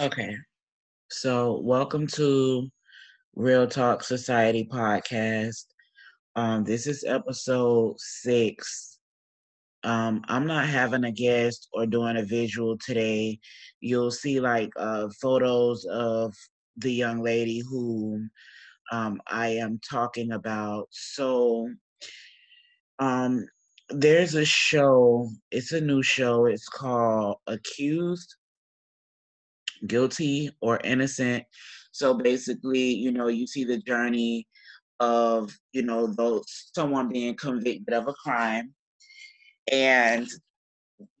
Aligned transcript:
Okay. 0.00 0.36
So, 1.08 1.60
welcome 1.60 2.08
to 2.08 2.68
Real 3.36 3.68
Talk 3.68 4.02
Society 4.02 4.68
podcast. 4.68 5.66
Um, 6.34 6.64
this 6.64 6.88
is 6.88 7.04
episode 7.06 7.94
six. 8.00 8.98
Um, 9.84 10.24
I'm 10.26 10.48
not 10.48 10.66
having 10.66 11.04
a 11.04 11.12
guest 11.12 11.68
or 11.72 11.86
doing 11.86 12.16
a 12.16 12.24
visual 12.24 12.76
today. 12.78 13.38
You'll 13.78 14.10
see 14.10 14.40
like 14.40 14.70
uh, 14.76 15.10
photos 15.22 15.84
of 15.84 16.34
the 16.76 16.92
young 16.92 17.22
lady 17.22 17.60
who 17.60 18.26
um, 18.90 19.20
I 19.28 19.48
am 19.50 19.78
talking 19.88 20.32
about. 20.32 20.88
So, 20.90 21.68
um, 22.98 23.46
there's 23.90 24.34
a 24.34 24.44
show, 24.44 25.30
it's 25.52 25.70
a 25.70 25.80
new 25.80 26.02
show. 26.02 26.46
It's 26.46 26.68
called 26.68 27.36
Accused 27.46 28.34
guilty 29.86 30.50
or 30.60 30.80
innocent. 30.84 31.44
So 31.92 32.14
basically, 32.14 32.94
you 32.94 33.12
know, 33.12 33.28
you 33.28 33.46
see 33.46 33.64
the 33.64 33.78
journey 33.78 34.46
of, 35.00 35.52
you 35.72 35.82
know, 35.82 36.06
those 36.06 36.70
someone 36.74 37.08
being 37.08 37.36
convicted 37.36 37.94
of 37.94 38.08
a 38.08 38.14
crime 38.14 38.74
and 39.70 40.28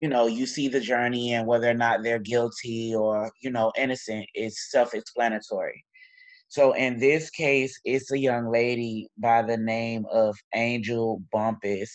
you 0.00 0.08
know, 0.08 0.26
you 0.26 0.46
see 0.46 0.68
the 0.68 0.80
journey 0.80 1.34
and 1.34 1.46
whether 1.46 1.68
or 1.68 1.74
not 1.74 2.02
they're 2.02 2.18
guilty 2.18 2.94
or, 2.94 3.30
you 3.42 3.50
know, 3.50 3.72
innocent 3.76 4.26
is 4.34 4.70
self-explanatory. 4.70 5.84
So 6.48 6.72
in 6.72 6.98
this 6.98 7.30
case, 7.30 7.78
it's 7.84 8.12
a 8.12 8.18
young 8.18 8.50
lady 8.50 9.08
by 9.18 9.42
the 9.42 9.56
name 9.56 10.04
of 10.12 10.36
Angel 10.54 11.22
Bumpass 11.34 11.90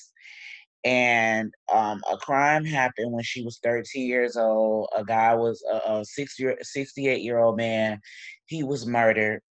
and 0.84 1.54
um, 1.74 2.02
a 2.10 2.18
crime 2.18 2.64
happened 2.64 3.12
when 3.12 3.24
she 3.24 3.44
was 3.44 3.60
13 3.64 4.08
years 4.08 4.38
old. 4.38 4.90
A 4.96 5.04
guy 5.04 5.36
was 5.36 5.64
a, 5.72 5.94
a 5.94 6.05
60, 6.05 6.55
68 6.62 7.22
year 7.22 7.40
old 7.40 7.58
man. 7.58 8.00
He 8.46 8.64
was 8.64 8.86
murdered. 8.86 9.41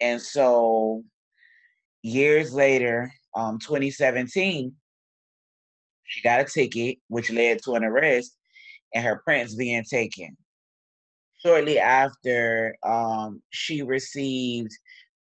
And 0.00 0.20
so 0.20 1.02
years 2.02 2.52
later, 2.52 3.12
um, 3.36 3.58
2017, 3.58 4.74
she 6.04 6.22
got 6.22 6.40
a 6.40 6.44
ticket, 6.44 6.98
which 7.08 7.30
led 7.30 7.60
to 7.62 7.74
an 7.74 7.84
arrest 7.84 8.36
and 8.94 9.04
her 9.04 9.20
prints 9.24 9.54
being 9.54 9.84
taken. 9.84 10.36
Shortly 11.44 11.78
after, 11.78 12.74
um, 12.82 13.42
she 13.50 13.82
received 13.82 14.72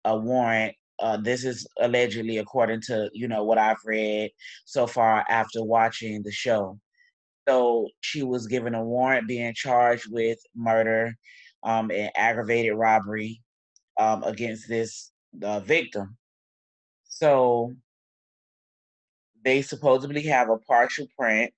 a 0.05 0.17
warrant 0.17 0.77
uh, 1.01 1.17
this 1.17 1.45
is 1.45 1.67
allegedly 1.81 2.39
according 2.39 2.81
to 2.83 3.11
you 3.13 3.29
know 3.29 3.45
what 3.45 3.59
I've 3.59 3.85
read 3.85 4.31
so 4.65 4.87
far 4.87 5.25
after 5.29 5.63
watching 5.63 6.23
the 6.23 6.33
show. 6.33 6.79
So 7.49 7.89
she 8.01 8.23
was 8.23 8.47
given 8.47 8.75
a 8.75 8.83
warrant 8.83 9.29
being 9.29 9.53
charged 9.55 10.07
with 10.11 10.39
murder 10.55 11.15
um, 11.63 11.91
and 11.91 12.11
aggravated 12.17 12.75
robbery 12.75 13.43
um, 14.01 14.23
against 14.25 14.69
this 14.69 15.13
uh, 15.43 15.61
victim. 15.61 16.17
So 17.05 17.73
they 19.45 19.63
supposedly 19.63 20.23
have 20.23 20.49
a 20.49 20.59
partial 20.59 21.07
print 21.19 21.53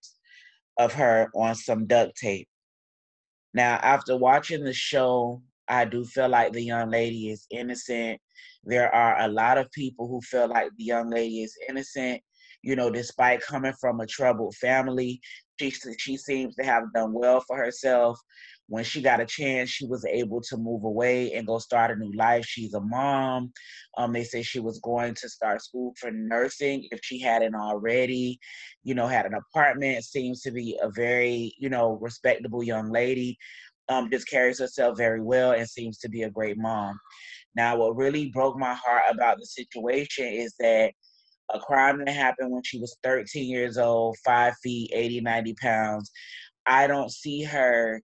of 0.79 0.93
her 0.95 1.29
on 1.35 1.55
some 1.55 1.87
duct 1.87 2.17
tape. 2.17 2.49
Now, 3.55 3.79
after 3.83 4.17
watching 4.17 4.65
the 4.65 4.73
show, 4.73 5.41
I 5.69 5.85
do 5.85 6.05
feel 6.05 6.29
like 6.29 6.53
the 6.53 6.63
young 6.63 6.91
lady 6.91 7.31
is 7.31 7.47
innocent. 7.51 8.21
There 8.65 8.93
are 8.95 9.21
a 9.21 9.29
lot 9.29 9.59
of 9.59 9.71
people 9.73 10.09
who 10.09 10.21
feel 10.21 10.49
like 10.49 10.71
the 10.77 10.85
young 10.85 11.11
lady 11.11 11.43
is 11.43 11.57
innocent. 11.69 12.23
You 12.63 12.75
know, 12.75 12.91
despite 12.91 13.43
coming 13.43 13.75
from 13.81 14.01
a 14.01 14.07
troubled 14.07 14.57
family, 14.57 15.21
she 15.61 15.71
she 15.99 16.17
seems 16.17 16.55
to 16.57 16.65
have 16.65 16.93
done 16.95 17.13
well 17.13 17.41
for 17.47 17.57
herself. 17.57 18.19
When 18.69 18.83
she 18.83 19.01
got 19.01 19.21
a 19.21 19.27
chance, 19.27 19.71
she 19.71 19.87
was 19.87 20.05
able 20.05 20.41
to 20.43 20.57
move 20.57 20.83
away 20.83 21.33
and 21.35 21.47
go 21.47 21.59
start 21.59 21.93
a 21.93 21.97
new 21.97 22.13
life. 22.17 22.45
She's 22.45 22.75
a 22.75 22.81
mom. 22.81 23.53
Um, 23.97 24.13
they 24.13 24.25
say 24.25 24.43
she 24.43 24.59
was 24.59 24.81
going 24.81 25.15
to 25.15 25.29
start 25.29 25.63
school 25.63 25.95
for 26.01 26.11
nursing 26.11 26.89
if 26.91 26.99
she 27.03 27.21
hadn't 27.21 27.55
already. 27.55 28.41
You 28.83 28.95
know, 28.95 29.07
had 29.07 29.27
an 29.27 29.35
apartment. 29.35 30.05
Seems 30.05 30.43
to 30.43 30.51
be 30.51 30.77
a 30.83 30.91
very 30.91 31.55
you 31.59 31.69
know 31.69 31.99
respectable 32.01 32.63
young 32.65 32.91
lady. 32.91 33.39
Um, 33.89 34.11
just 34.11 34.29
carries 34.29 34.59
herself 34.59 34.97
very 34.97 35.21
well 35.21 35.53
and 35.53 35.69
seems 35.69 35.99
to 35.99 36.09
be 36.09 36.23
a 36.23 36.31
great 36.31 36.59
mom. 36.59 36.99
Now, 37.55 37.77
what 37.77 37.97
really 37.97 38.31
broke 38.31 38.59
my 38.59 38.75
heart 38.75 39.05
about 39.09 39.39
the 39.39 39.47
situation 39.47 40.27
is 40.27 40.55
that 40.59 40.93
a 41.53 41.61
crime 41.61 42.05
that 42.05 42.13
happened 42.13 42.51
when 42.51 42.63
she 42.65 42.81
was 42.81 42.97
13 43.03 43.49
years 43.49 43.79
old, 43.79 44.17
five 44.25 44.55
feet, 44.63 44.91
80, 44.93 45.21
90 45.21 45.55
pounds. 45.55 46.11
I 46.67 46.87
don't 46.87 47.11
see 47.11 47.45
her 47.45 48.03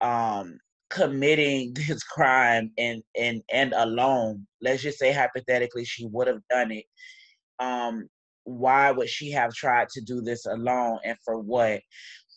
um, 0.00 0.58
committing 0.90 1.72
this 1.74 2.02
crime 2.02 2.70
and 2.78 3.02
and 3.18 3.42
and 3.52 3.72
alone. 3.74 4.46
Let's 4.60 4.82
just 4.82 4.98
say 4.98 5.12
hypothetically 5.12 5.84
she 5.84 6.06
would 6.06 6.28
have 6.28 6.42
done 6.50 6.72
it. 6.72 6.84
Um, 7.58 8.08
why 8.44 8.92
would 8.92 9.08
she 9.08 9.32
have 9.32 9.52
tried 9.52 9.88
to 9.88 10.00
do 10.00 10.20
this 10.20 10.46
alone 10.46 10.98
and 11.04 11.16
for 11.24 11.38
what? 11.38 11.80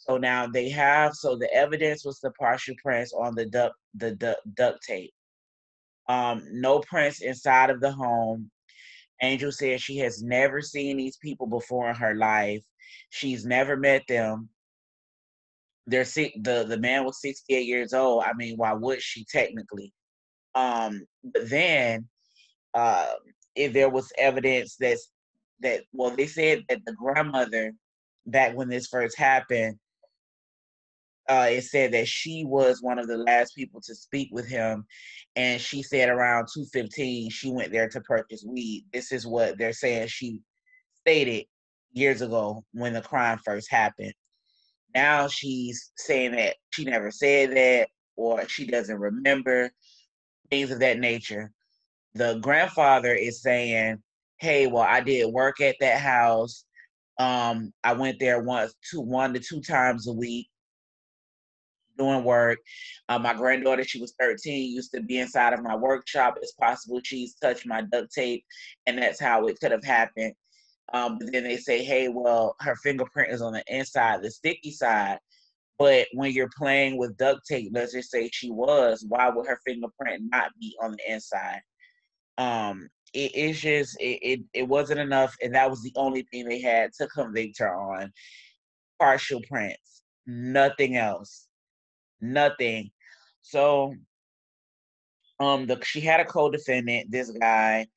So 0.10 0.18
now 0.18 0.48
they 0.48 0.70
have 0.70 1.14
so 1.14 1.36
the 1.36 1.54
evidence 1.54 2.04
was 2.04 2.20
the 2.20 2.32
partial 2.32 2.74
prints 2.84 3.14
on 3.14 3.36
the 3.36 3.46
duct 3.46 3.76
the 3.94 4.16
duct, 4.16 4.42
duct 4.56 4.82
tape. 4.84 5.14
Um, 6.08 6.44
no 6.52 6.80
prints 6.80 7.22
inside 7.22 7.70
of 7.70 7.80
the 7.80 7.92
home. 7.92 8.50
Angel 9.22 9.52
says 9.52 9.84
she 9.84 9.98
has 9.98 10.24
never 10.24 10.62
seen 10.62 10.98
these 10.98 11.18
people 11.18 11.46
before 11.46 11.90
in 11.90 11.96
her 11.96 12.16
life. 12.16 12.64
She's 13.12 13.46
never 13.46 13.78
met 13.78 14.02
them. 14.08 14.50
They're. 15.86 16.06
The 16.06 16.66
the 16.68 16.80
man 16.80 17.06
was 17.06 17.22
68 17.22 17.68
years 17.68 17.94
old. 17.94 18.24
I 18.24 18.34
mean, 18.34 18.58
why 18.58 18.74
would 18.74 19.04
she 19.04 19.26
technically? 19.26 19.94
Um, 20.56 21.06
but 21.24 21.48
then 21.50 22.08
uh, 22.74 23.14
if 23.56 23.74
there 23.74 23.90
was 23.90 24.12
evidence 24.18 24.76
that's 24.80 25.12
that 25.60 25.84
well, 25.94 26.16
they 26.16 26.26
said 26.26 26.64
that 26.68 26.80
the 26.88 26.94
grandmother 26.94 27.74
back 28.26 28.56
when 28.56 28.70
this 28.70 28.88
first 28.88 29.16
happened 29.16 29.78
uh, 31.30 31.48
it 31.50 31.62
said 31.62 31.94
that 31.94 32.08
she 32.08 32.44
was 32.44 32.82
one 32.82 32.98
of 32.98 33.08
the 33.08 33.18
last 33.18 33.56
people 33.56 33.80
to 33.82 33.94
speak 33.94 34.30
with 34.32 34.48
him, 34.48 34.84
and 35.36 35.62
she 35.62 35.84
said 35.84 36.10
around 36.10 36.48
two 36.54 36.66
fifteen 36.74 37.30
she 37.30 37.52
went 37.52 37.72
there 37.72 37.88
to 37.88 38.02
purchase 38.02 38.44
weed. 38.46 38.86
This 38.92 39.12
is 39.12 39.28
what 39.28 39.58
they're 39.58 39.72
saying 39.72 40.08
she 40.08 40.42
stated 41.02 41.46
years 41.94 42.22
ago 42.22 42.66
when 42.74 42.94
the 42.94 43.02
crime 43.02 43.40
first 43.46 43.72
happened. 43.72 44.14
Now 44.96 45.28
she's 45.28 45.92
saying 45.98 46.32
that 46.32 46.56
she 46.72 46.84
never 46.84 47.12
said 47.12 47.52
that 47.56 47.90
or 48.16 48.48
she 48.48 48.66
doesn't 48.66 49.00
remember 49.00 49.70
things 50.50 50.72
of 50.72 50.80
that 50.80 51.00
nature. 51.00 51.52
The 52.16 52.40
grandfather 52.42 53.14
is 53.14 53.44
saying, 53.44 54.02
"Hey, 54.40 54.66
well, 54.66 54.84
I 54.84 55.02
did 55.02 55.32
work 55.32 55.62
at 55.62 55.76
that 55.80 56.02
house. 56.02 56.66
Um, 57.20 57.72
I 57.84 57.94
went 57.94 58.20
there 58.20 58.42
once, 58.42 58.74
two, 58.90 59.02
one 59.02 59.34
to 59.36 59.40
two 59.40 59.62
times 59.62 60.08
a 60.08 60.14
week." 60.14 60.50
Doing 62.00 62.24
work. 62.24 62.58
Uh, 63.10 63.20
my 63.20 63.34
granddaughter, 63.34 63.84
she 63.84 64.02
was 64.02 64.16
13, 64.20 64.72
used 64.72 64.92
to 64.94 65.02
be 65.02 65.20
inside 65.20 65.54
of 65.54 65.62
my 65.62 65.76
workshop. 65.76 66.38
It's 66.42 66.54
possible 66.54 67.02
she's 67.04 67.36
touched 67.36 67.68
my 67.68 67.82
duct 67.82 68.12
tape, 68.12 68.44
and 68.88 68.98
that's 68.98 69.20
how 69.20 69.46
it 69.48 69.60
could 69.60 69.72
have 69.72 69.84
happened. 69.84 70.34
Um, 70.94 71.20
but 71.20 71.32
then 71.32 71.44
they 71.44 71.58
say, 71.58 71.84
hey, 71.84 72.08
well, 72.08 72.56
her 72.62 72.76
fingerprint 72.78 73.32
is 73.32 73.42
on 73.42 73.54
the 73.54 73.64
inside, 73.68 74.24
the 74.24 74.32
sticky 74.32 74.72
side. 74.72 75.20
But 75.78 76.08
when 76.14 76.32
you're 76.32 76.50
playing 76.58 76.98
with 76.98 77.18
duct 77.18 77.42
tape, 77.48 77.72
let's 77.74 77.94
just 77.94 78.10
say 78.10 78.30
she 78.34 78.50
was, 78.50 79.06
why 79.08 79.30
would 79.30 79.48
her 79.48 79.60
fingerprint 79.66 80.24
not 80.32 80.52
be 80.60 80.76
on 80.82 80.92
the 80.92 81.14
inside? 81.14 81.62
Um, 82.38 82.90
it, 83.14 83.32
it's 83.34 83.60
just 83.60 84.00
it, 84.00 84.20
it 84.22 84.40
it 84.54 84.68
wasn't 84.68 85.00
enough, 85.00 85.36
and 85.42 85.56
that 85.56 85.70
was 85.70 85.82
the 85.82 85.92
only 85.96 86.28
thing 86.32 86.48
they 86.48 86.62
had 86.62 86.92
to 87.00 87.08
convict 87.08 87.60
her 87.60 87.76
on. 87.76 88.12
Partial 89.00 89.42
prints, 89.50 90.04
nothing 90.28 90.96
else 90.96 91.49
nothing. 92.22 92.92
So 93.42 93.94
um 95.40 95.68
the 95.68 95.80
she 95.84 96.02
had 96.02 96.20
a 96.20 96.26
co-defendant, 96.26 97.12
this 97.12 97.32
guy, 97.32 97.88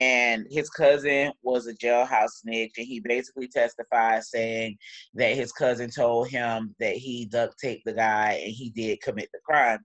and 0.00 0.46
his 0.50 0.68
cousin 0.70 1.32
was 1.42 1.66
a 1.66 1.74
jailhouse 1.74 2.30
snitch, 2.42 2.72
and 2.76 2.86
he 2.86 3.00
basically 3.00 3.48
testified 3.48 4.24
saying 4.24 4.76
that 5.14 5.36
his 5.36 5.52
cousin 5.52 5.90
told 5.90 6.28
him 6.28 6.74
that 6.80 6.96
he 6.96 7.26
duct 7.26 7.58
taped 7.58 7.84
the 7.86 7.92
guy 7.94 8.40
and 8.42 8.52
he 8.52 8.70
did 8.70 9.00
commit 9.00 9.28
the 9.32 9.40
crime. 9.44 9.78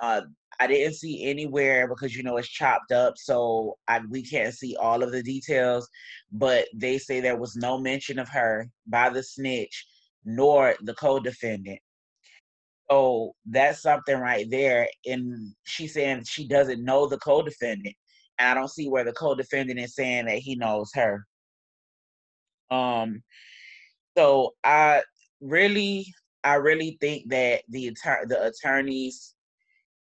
Uh, 0.00 0.22
I 0.60 0.66
didn't 0.66 0.94
see 0.94 1.24
anywhere 1.24 1.86
because 1.88 2.16
you 2.16 2.22
know 2.24 2.36
it's 2.36 2.48
chopped 2.48 2.90
up, 2.90 3.14
so 3.16 3.76
I, 3.86 4.00
we 4.10 4.24
can't 4.24 4.54
see 4.54 4.76
all 4.76 5.02
of 5.02 5.12
the 5.12 5.22
details. 5.22 5.88
But 6.32 6.66
they 6.74 6.98
say 6.98 7.20
there 7.20 7.36
was 7.36 7.56
no 7.56 7.78
mention 7.78 8.18
of 8.18 8.28
her 8.30 8.68
by 8.86 9.10
the 9.10 9.22
snitch 9.22 9.86
nor 10.24 10.74
the 10.82 10.94
co-defendant. 10.94 11.78
So 12.90 13.34
that's 13.46 13.82
something 13.82 14.18
right 14.18 14.48
there. 14.50 14.88
And 15.06 15.54
she's 15.64 15.94
saying 15.94 16.24
she 16.24 16.48
doesn't 16.48 16.84
know 16.84 17.06
the 17.06 17.18
co-defendant. 17.18 17.94
And 18.38 18.48
I 18.48 18.54
don't 18.54 18.70
see 18.70 18.88
where 18.88 19.04
the 19.04 19.12
co-defendant 19.12 19.78
is 19.78 19.94
saying 19.94 20.26
that 20.26 20.38
he 20.38 20.54
knows 20.54 20.90
her. 20.94 21.26
Um, 22.70 23.22
so 24.16 24.54
I 24.64 25.02
really, 25.40 26.06
I 26.44 26.54
really 26.54 26.96
think 27.00 27.28
that 27.30 27.62
the 27.68 27.94
the 28.26 28.46
attorneys 28.46 29.34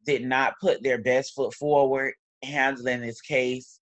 did 0.05 0.23
not 0.23 0.53
put 0.61 0.81
their 0.83 1.01
best 1.01 1.33
foot 1.35 1.53
forward 1.53 2.13
handling 2.43 3.01
this 3.01 3.21
case. 3.21 3.79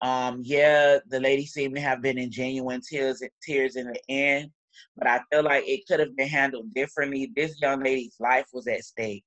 Um, 0.00 0.40
yeah, 0.42 0.98
the 1.08 1.20
lady 1.20 1.46
seemed 1.46 1.76
to 1.76 1.80
have 1.80 2.02
been 2.02 2.18
in 2.18 2.30
genuine 2.30 2.80
tears 2.80 3.22
tears 3.42 3.76
in 3.76 3.86
the 3.86 4.00
end, 4.08 4.50
but 4.96 5.06
I 5.06 5.20
feel 5.30 5.42
like 5.42 5.64
it 5.66 5.86
could 5.86 6.00
have 6.00 6.16
been 6.16 6.28
handled 6.28 6.72
differently. 6.74 7.30
This 7.34 7.60
young 7.60 7.82
lady's 7.82 8.16
life 8.20 8.46
was 8.52 8.66
at 8.66 8.84
stake. 8.84 9.24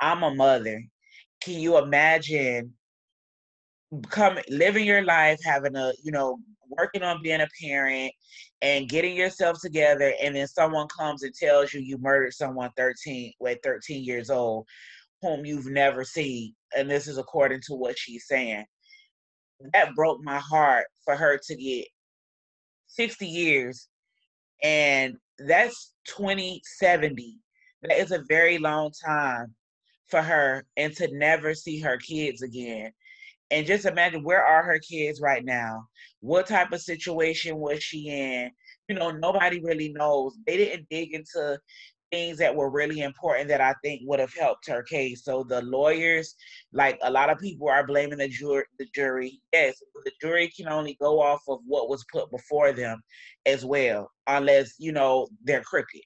I'm 0.00 0.22
a 0.22 0.34
mother. 0.34 0.82
Can 1.40 1.54
you 1.54 1.78
imagine 1.78 2.74
coming 4.08 4.44
living 4.48 4.86
your 4.86 5.02
life, 5.04 5.38
having 5.44 5.76
a, 5.76 5.92
you 6.02 6.12
know, 6.12 6.38
working 6.76 7.02
on 7.02 7.22
being 7.22 7.40
a 7.40 7.48
parent 7.60 8.12
and 8.62 8.88
getting 8.88 9.16
yourself 9.16 9.60
together 9.60 10.14
and 10.22 10.34
then 10.34 10.46
someone 10.46 10.86
comes 10.88 11.22
and 11.22 11.34
tells 11.34 11.72
you 11.72 11.80
you 11.80 11.98
murdered 11.98 12.32
someone 12.32 12.70
13 12.76 13.32
with 13.40 13.58
13 13.62 14.04
years 14.04 14.30
old 14.30 14.66
whom 15.20 15.44
you've 15.44 15.66
never 15.66 16.04
seen 16.04 16.54
and 16.76 16.90
this 16.90 17.06
is 17.06 17.18
according 17.18 17.60
to 17.60 17.74
what 17.74 17.98
she's 17.98 18.26
saying 18.26 18.64
that 19.72 19.94
broke 19.94 20.22
my 20.22 20.38
heart 20.38 20.86
for 21.04 21.14
her 21.14 21.38
to 21.46 21.54
get 21.54 21.86
60 22.86 23.26
years 23.26 23.88
and 24.62 25.16
that's 25.38 25.92
2070 26.06 27.38
that 27.82 27.98
is 27.98 28.12
a 28.12 28.24
very 28.28 28.58
long 28.58 28.90
time 29.04 29.54
for 30.08 30.22
her 30.22 30.64
and 30.76 30.94
to 30.96 31.08
never 31.16 31.54
see 31.54 31.80
her 31.80 31.96
kids 31.96 32.42
again. 32.42 32.92
And 33.50 33.66
just 33.66 33.84
imagine 33.84 34.22
where 34.22 34.44
are 34.44 34.62
her 34.62 34.78
kids 34.78 35.20
right 35.20 35.44
now? 35.44 35.86
What 36.20 36.46
type 36.46 36.72
of 36.72 36.80
situation 36.80 37.56
was 37.56 37.82
she 37.82 38.08
in? 38.08 38.50
You 38.88 38.94
know 38.94 39.10
nobody 39.10 39.60
really 39.60 39.92
knows. 39.92 40.36
They 40.46 40.56
didn't 40.56 40.88
dig 40.90 41.14
into 41.14 41.58
things 42.12 42.36
that 42.38 42.54
were 42.54 42.70
really 42.70 43.00
important 43.00 43.48
that 43.48 43.60
I 43.60 43.74
think 43.82 44.02
would 44.04 44.20
have 44.20 44.34
helped 44.34 44.68
her 44.68 44.82
case. 44.82 45.24
So 45.24 45.42
the 45.42 45.62
lawyers, 45.62 46.36
like 46.72 46.98
a 47.02 47.10
lot 47.10 47.30
of 47.30 47.38
people 47.38 47.68
are 47.68 47.86
blaming 47.86 48.18
the 48.18 48.28
jury. 48.28 48.64
The 48.78 48.86
jury, 48.94 49.40
yes, 49.52 49.82
the 50.04 50.12
jury 50.20 50.52
can 50.54 50.68
only 50.68 50.96
go 51.00 51.20
off 51.20 51.42
of 51.48 51.60
what 51.66 51.88
was 51.88 52.04
put 52.12 52.30
before 52.30 52.72
them, 52.72 53.02
as 53.46 53.64
well, 53.64 54.10
unless 54.26 54.74
you 54.78 54.92
know 54.92 55.26
they're 55.42 55.62
crooked. 55.62 56.02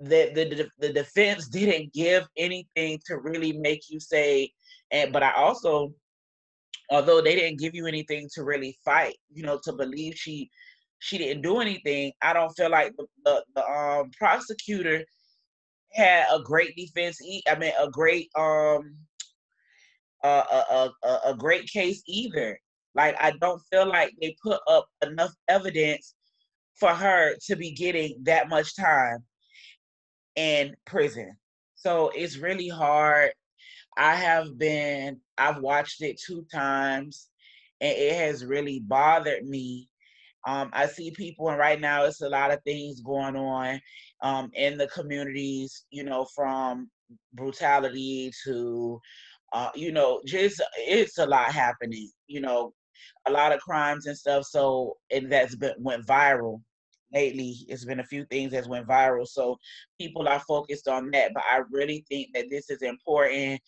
The, 0.00 0.30
the 0.34 0.68
the 0.78 0.92
defense 0.92 1.48
didn't 1.48 1.92
give 1.92 2.26
anything 2.36 3.00
to 3.06 3.18
really 3.18 3.52
make 3.52 3.90
you 3.90 4.00
say, 4.00 4.50
and 4.90 5.12
but 5.12 5.22
I 5.22 5.32
also, 5.32 5.94
although 6.90 7.20
they 7.22 7.34
didn't 7.34 7.58
give 7.58 7.74
you 7.74 7.86
anything 7.86 8.28
to 8.34 8.44
really 8.44 8.76
fight, 8.84 9.16
you 9.32 9.42
know, 9.42 9.58
to 9.64 9.72
believe 9.72 10.14
she 10.14 10.50
she 11.00 11.18
didn't 11.18 11.42
do 11.42 11.60
anything, 11.60 12.12
I 12.22 12.32
don't 12.32 12.52
feel 12.52 12.70
like 12.70 12.94
the, 12.96 13.06
the, 13.24 13.44
the 13.54 13.66
um, 13.68 14.10
prosecutor 14.16 15.04
had 15.92 16.26
a 16.32 16.40
great 16.40 16.76
defense. 16.76 17.18
I 17.48 17.54
mean, 17.56 17.72
a 17.78 17.90
great 17.90 18.30
um, 18.38 18.94
a, 20.22 20.28
a, 20.28 20.90
a, 21.02 21.18
a 21.26 21.34
great 21.36 21.66
case 21.68 22.02
either. 22.06 22.58
Like 22.94 23.16
I 23.20 23.32
don't 23.40 23.62
feel 23.70 23.86
like 23.86 24.12
they 24.20 24.36
put 24.42 24.60
up 24.68 24.86
enough 25.04 25.32
evidence 25.48 26.14
for 26.78 26.90
her 26.90 27.34
to 27.46 27.56
be 27.56 27.72
getting 27.72 28.16
that 28.24 28.48
much 28.48 28.76
time 28.76 29.24
in 30.36 30.74
prison. 30.86 31.36
So 31.76 32.10
it's 32.14 32.36
really 32.36 32.68
hard. 32.68 33.32
I 33.96 34.14
have 34.14 34.58
been 34.58 35.20
I've 35.38 35.60
watched 35.60 36.02
it 36.02 36.20
two 36.20 36.46
times 36.52 37.28
and 37.80 37.96
it 37.96 38.14
has 38.14 38.44
really 38.44 38.80
bothered 38.80 39.46
me 39.46 39.89
um, 40.46 40.70
I 40.72 40.86
see 40.86 41.10
people, 41.10 41.48
and 41.48 41.58
right 41.58 41.80
now 41.80 42.04
it's 42.04 42.22
a 42.22 42.28
lot 42.28 42.50
of 42.50 42.62
things 42.64 43.00
going 43.00 43.36
on 43.36 43.80
um, 44.22 44.50
in 44.54 44.78
the 44.78 44.88
communities, 44.88 45.84
you 45.90 46.04
know, 46.04 46.26
from 46.34 46.90
brutality 47.34 48.32
to, 48.44 49.00
uh, 49.52 49.70
you 49.74 49.92
know, 49.92 50.20
just 50.26 50.62
it's 50.78 51.18
a 51.18 51.26
lot 51.26 51.52
happening, 51.52 52.10
you 52.26 52.40
know, 52.40 52.72
a 53.26 53.30
lot 53.30 53.52
of 53.52 53.60
crimes 53.60 54.06
and 54.06 54.16
stuff. 54.16 54.46
So, 54.46 54.96
and 55.10 55.30
that's 55.30 55.56
been 55.56 55.74
went 55.78 56.06
viral 56.06 56.62
lately. 57.12 57.56
It's 57.68 57.84
been 57.84 58.00
a 58.00 58.04
few 58.04 58.24
things 58.26 58.52
that's 58.52 58.68
went 58.68 58.88
viral. 58.88 59.26
So 59.26 59.58
people 60.00 60.28
are 60.28 60.40
focused 60.40 60.88
on 60.88 61.10
that. 61.10 61.32
But 61.34 61.42
I 61.50 61.62
really 61.70 62.04
think 62.08 62.28
that 62.34 62.46
this 62.50 62.70
is 62.70 62.82
important 62.82 63.60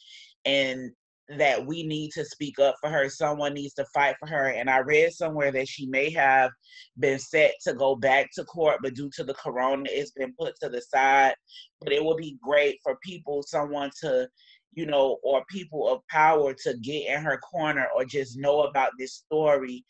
and 0.44 0.90
that 1.28 1.64
we 1.64 1.82
need 1.84 2.10
to 2.12 2.24
speak 2.24 2.58
up 2.58 2.74
for 2.80 2.90
her. 2.90 3.08
Someone 3.08 3.54
needs 3.54 3.74
to 3.74 3.86
fight 3.94 4.16
for 4.19 4.28
her. 4.28 4.48
And 4.48 4.69
I 4.69 4.78
read 4.78 5.12
somewhere 5.12 5.52
that 5.52 5.69
she 5.69 5.86
may 5.86 6.10
have 6.10 6.50
been 6.98 7.19
set 7.19 7.54
to 7.64 7.74
go 7.74 7.96
back 7.96 8.28
to 8.34 8.44
court, 8.44 8.80
but 8.82 8.94
due 8.94 9.10
to 9.16 9.24
the 9.24 9.34
corona, 9.34 9.84
it's 9.86 10.10
been 10.12 10.34
put 10.38 10.54
to 10.60 10.69
the 10.69 10.80
side. 10.80 11.34
But 11.80 11.92
it 11.92 12.04
would 12.04 12.16
be 12.16 12.38
great 12.42 12.78
for 12.82 12.98
people, 13.02 13.42
someone 13.46 13.90
to, 14.02 14.28
you 14.72 14.86
know, 14.86 15.19
or 15.22 15.44
people 15.48 15.88
of 15.88 16.00
power 16.10 16.54
to 16.64 16.76
get 16.78 17.06
in 17.06 17.22
her 17.22 17.38
corner 17.38 17.86
or 17.94 18.04
just 18.04 18.38
know 18.38 18.62
about 18.62 18.92
this 18.98 19.14
story 19.14 19.84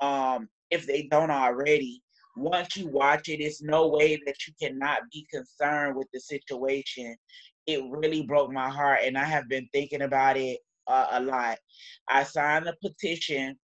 um, 0.00 0.48
if 0.70 0.86
they 0.86 1.08
don't 1.10 1.30
already. 1.30 2.02
Once 2.34 2.76
you 2.76 2.88
watch 2.88 3.28
it, 3.28 3.42
it's 3.42 3.62
no 3.62 3.88
way 3.88 4.18
that 4.24 4.36
you 4.46 4.54
cannot 4.60 5.00
be 5.12 5.26
concerned 5.30 5.96
with 5.96 6.08
the 6.12 6.20
situation 6.20 7.14
it 7.66 7.80
really 7.90 8.22
broke 8.22 8.50
my 8.50 8.68
heart 8.68 8.98
and 9.04 9.16
i 9.16 9.22
have 9.22 9.48
been 9.48 9.68
thinking 9.72 10.02
about 10.02 10.36
it 10.36 10.58
a 10.88 11.20
lot. 11.20 11.58
I 12.08 12.24
signed 12.24 12.66
the 12.66 12.76
petition. 12.82 13.56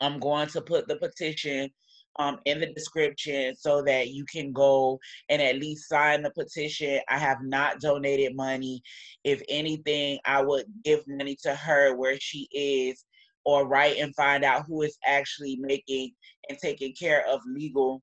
I'm 0.00 0.18
going 0.18 0.48
to 0.48 0.60
put 0.60 0.88
the 0.88 0.96
petition 0.96 1.70
um, 2.18 2.38
in 2.44 2.60
the 2.60 2.72
description 2.72 3.54
so 3.56 3.82
that 3.82 4.08
you 4.08 4.24
can 4.24 4.52
go 4.52 4.98
and 5.28 5.40
at 5.40 5.58
least 5.58 5.88
sign 5.88 6.22
the 6.22 6.30
petition. 6.30 7.00
I 7.08 7.18
have 7.18 7.38
not 7.42 7.80
donated 7.80 8.36
money. 8.36 8.82
If 9.24 9.42
anything, 9.48 10.18
I 10.24 10.42
would 10.42 10.66
give 10.84 11.04
money 11.06 11.36
to 11.42 11.54
her 11.54 11.96
where 11.96 12.18
she 12.18 12.48
is 12.52 13.04
or 13.44 13.66
write 13.66 13.98
and 13.98 14.14
find 14.14 14.44
out 14.44 14.66
who 14.66 14.82
is 14.82 14.98
actually 15.06 15.56
making 15.60 16.12
and 16.48 16.58
taking 16.58 16.92
care 16.92 17.26
of 17.26 17.40
legal 17.46 18.02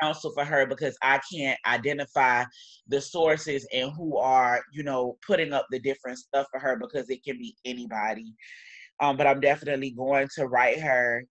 counsel 0.00 0.32
for 0.32 0.44
her 0.44 0.66
because 0.66 0.96
I 1.02 1.20
can't 1.32 1.58
identify 1.66 2.44
the 2.88 3.00
sources 3.00 3.66
and 3.72 3.92
who 3.92 4.16
are, 4.18 4.62
you 4.72 4.82
know, 4.82 5.16
putting 5.26 5.52
up 5.52 5.66
the 5.70 5.78
different 5.78 6.18
stuff 6.18 6.46
for 6.50 6.60
her 6.60 6.76
because 6.76 7.10
it 7.10 7.24
can 7.24 7.38
be 7.38 7.56
anybody. 7.64 8.34
Um, 9.00 9.16
but 9.16 9.26
I'm 9.26 9.40
definitely 9.40 9.90
going 9.90 10.28
to 10.36 10.46
write 10.46 10.80
her 10.80 11.24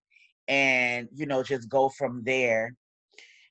and, 0.48 1.08
you 1.14 1.26
know, 1.26 1.44
just 1.44 1.70
go 1.70 1.90
from 1.90 2.24
there. 2.26 2.76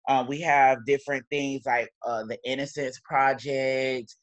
Um, 0.08 0.26
we 0.26 0.40
have 0.42 0.84
different 0.86 1.24
things 1.30 1.62
like 1.66 1.88
uh, 2.06 2.24
the 2.24 2.38
Innocence 2.44 3.00
Project, 3.04 4.14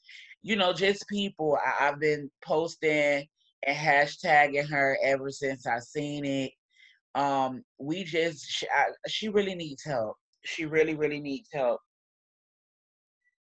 you 0.43 0.55
know, 0.55 0.73
just 0.73 1.07
people. 1.09 1.57
I- 1.65 1.87
I've 1.87 1.99
been 1.99 2.29
posting 2.43 3.25
and 3.65 3.77
hashtagging 3.77 4.69
her 4.69 4.97
ever 5.03 5.29
since 5.31 5.65
I 5.65 5.79
seen 5.79 6.25
it. 6.25 6.51
Um, 7.15 7.63
we 7.79 8.03
just, 8.03 8.45
she, 8.49 8.67
I, 8.69 8.85
she 9.07 9.27
really 9.29 9.55
needs 9.55 9.83
help 9.83 10.15
she 10.43 10.65
really 10.65 10.95
really 10.95 11.19
needs 11.19 11.49
help 11.53 11.81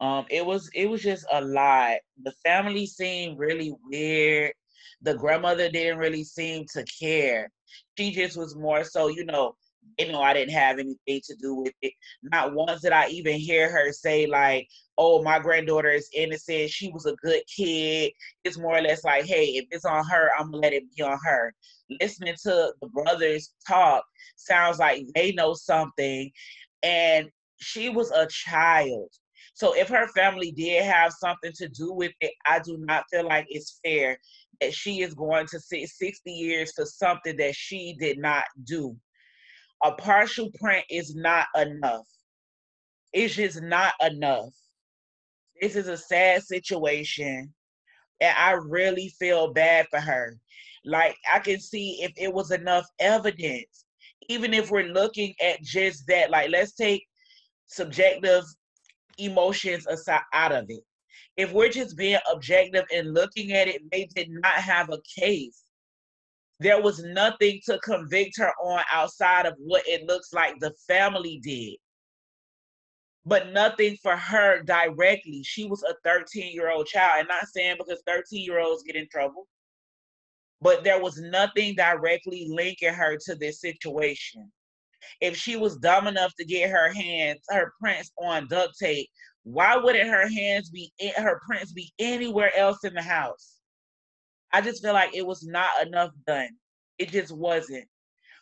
um 0.00 0.24
it 0.30 0.44
was 0.44 0.68
it 0.74 0.88
was 0.88 1.02
just 1.02 1.24
a 1.32 1.40
lot 1.42 1.96
the 2.22 2.32
family 2.44 2.86
seemed 2.86 3.38
really 3.38 3.74
weird 3.90 4.52
the 5.02 5.14
grandmother 5.14 5.68
didn't 5.70 5.98
really 5.98 6.24
seem 6.24 6.64
to 6.72 6.84
care 7.00 7.50
she 7.98 8.10
just 8.10 8.36
was 8.36 8.56
more 8.56 8.84
so 8.84 9.08
you 9.08 9.24
know 9.24 9.54
you 9.98 10.10
know 10.12 10.20
I 10.20 10.32
didn't 10.34 10.54
have 10.54 10.78
anything 10.78 11.20
to 11.24 11.36
do 11.40 11.54
with 11.56 11.72
it. 11.82 11.92
Not 12.22 12.54
once 12.54 12.82
did 12.82 12.92
I 12.92 13.08
even 13.08 13.34
hear 13.34 13.70
her 13.70 13.92
say 13.92 14.26
like, 14.26 14.68
"Oh, 14.96 15.22
my 15.22 15.38
granddaughter 15.38 15.90
is 15.90 16.08
innocent. 16.14 16.70
She 16.70 16.90
was 16.90 17.06
a 17.06 17.14
good 17.22 17.42
kid." 17.54 18.12
It's 18.44 18.58
more 18.58 18.76
or 18.78 18.80
less 18.82 19.04
like, 19.04 19.24
"Hey, 19.26 19.46
if 19.56 19.66
it's 19.70 19.84
on 19.84 20.04
her, 20.06 20.30
I'm 20.38 20.50
gonna 20.50 20.58
let 20.62 20.72
it 20.72 20.84
be 20.96 21.02
on 21.02 21.18
her." 21.24 21.54
Listening 22.00 22.34
to 22.44 22.72
the 22.80 22.88
brothers 22.88 23.52
talk 23.66 24.04
sounds 24.36 24.78
like 24.78 25.04
they 25.14 25.32
know 25.32 25.54
something, 25.54 26.30
and 26.82 27.28
she 27.58 27.88
was 27.88 28.10
a 28.10 28.26
child. 28.26 29.08
So 29.54 29.74
if 29.76 29.88
her 29.88 30.08
family 30.08 30.50
did 30.52 30.84
have 30.84 31.12
something 31.12 31.52
to 31.56 31.68
do 31.68 31.92
with 31.92 32.12
it, 32.20 32.32
I 32.46 32.58
do 32.58 32.78
not 32.78 33.04
feel 33.10 33.26
like 33.26 33.46
it's 33.48 33.78
fair 33.84 34.18
that 34.60 34.74
she 34.74 35.02
is 35.02 35.14
going 35.14 35.46
to 35.48 35.60
sit 35.60 35.88
60 35.88 36.30
years 36.30 36.72
for 36.74 36.86
something 36.86 37.36
that 37.36 37.54
she 37.54 37.94
did 37.98 38.18
not 38.18 38.44
do. 38.64 38.96
A 39.84 39.92
partial 39.92 40.50
print 40.60 40.84
is 40.90 41.14
not 41.14 41.46
enough. 41.56 42.06
It's 43.12 43.34
just 43.34 43.60
not 43.60 43.94
enough. 44.00 44.54
This 45.60 45.76
is 45.76 45.88
a 45.88 45.96
sad 45.96 46.42
situation. 46.42 47.52
And 48.20 48.36
I 48.38 48.52
really 48.52 49.12
feel 49.18 49.52
bad 49.52 49.86
for 49.90 50.00
her. 50.00 50.38
Like 50.84 51.16
I 51.30 51.38
can 51.40 51.60
see 51.60 52.02
if 52.02 52.12
it 52.16 52.32
was 52.32 52.50
enough 52.50 52.86
evidence 52.98 53.81
even 54.28 54.54
if 54.54 54.70
we're 54.70 54.92
looking 54.92 55.34
at 55.42 55.62
just 55.62 56.06
that, 56.08 56.30
like 56.30 56.50
let's 56.50 56.72
take 56.74 57.06
subjective 57.66 58.44
emotions 59.18 59.86
aside 59.88 60.22
out 60.34 60.52
of 60.52 60.66
it. 60.68 60.82
If 61.36 61.52
we're 61.52 61.70
just 61.70 61.96
being 61.96 62.18
objective 62.32 62.84
and 62.94 63.14
looking 63.14 63.52
at 63.52 63.68
it, 63.68 63.82
they 63.90 64.06
did 64.14 64.28
not 64.30 64.54
have 64.54 64.90
a 64.90 64.98
case. 65.20 65.62
There 66.60 66.80
was 66.82 67.02
nothing 67.04 67.60
to 67.66 67.78
convict 67.80 68.38
her 68.38 68.52
on 68.62 68.82
outside 68.92 69.46
of 69.46 69.54
what 69.58 69.82
it 69.86 70.06
looks 70.06 70.32
like 70.32 70.60
the 70.60 70.72
family 70.88 71.40
did. 71.42 71.76
but 73.26 73.52
nothing 73.52 73.96
for 74.02 74.16
her 74.16 74.62
directly. 74.62 75.42
She 75.44 75.66
was 75.66 75.82
a 75.84 75.94
13 76.04 76.52
year 76.54 76.70
old 76.70 76.86
child, 76.86 77.20
and 77.20 77.28
not 77.28 77.46
saying 77.48 77.76
because 77.78 78.02
13 78.06 78.44
year 78.44 78.60
olds 78.60 78.82
get 78.82 78.96
in 78.96 79.08
trouble, 79.10 79.46
but 80.62 80.84
there 80.84 81.00
was 81.02 81.18
nothing 81.18 81.74
directly 81.74 82.46
linking 82.48 82.94
her 82.94 83.18
to 83.26 83.34
this 83.34 83.60
situation. 83.60 84.50
If 85.20 85.36
she 85.36 85.56
was 85.56 85.76
dumb 85.76 86.06
enough 86.06 86.32
to 86.36 86.44
get 86.44 86.70
her 86.70 86.92
hands, 86.92 87.40
her 87.50 87.72
prints 87.80 88.12
on 88.22 88.46
duct 88.46 88.78
tape, 88.78 89.08
why 89.42 89.76
wouldn't 89.76 90.08
her 90.08 90.28
hands 90.28 90.70
be 90.70 90.92
her 91.16 91.40
prints 91.44 91.72
be 91.72 91.92
anywhere 91.98 92.56
else 92.56 92.84
in 92.84 92.94
the 92.94 93.02
house? 93.02 93.56
I 94.52 94.60
just 94.60 94.82
feel 94.82 94.92
like 94.92 95.14
it 95.14 95.26
was 95.26 95.42
not 95.42 95.70
enough 95.84 96.10
done. 96.26 96.50
It 96.98 97.10
just 97.10 97.32
wasn't. 97.36 97.86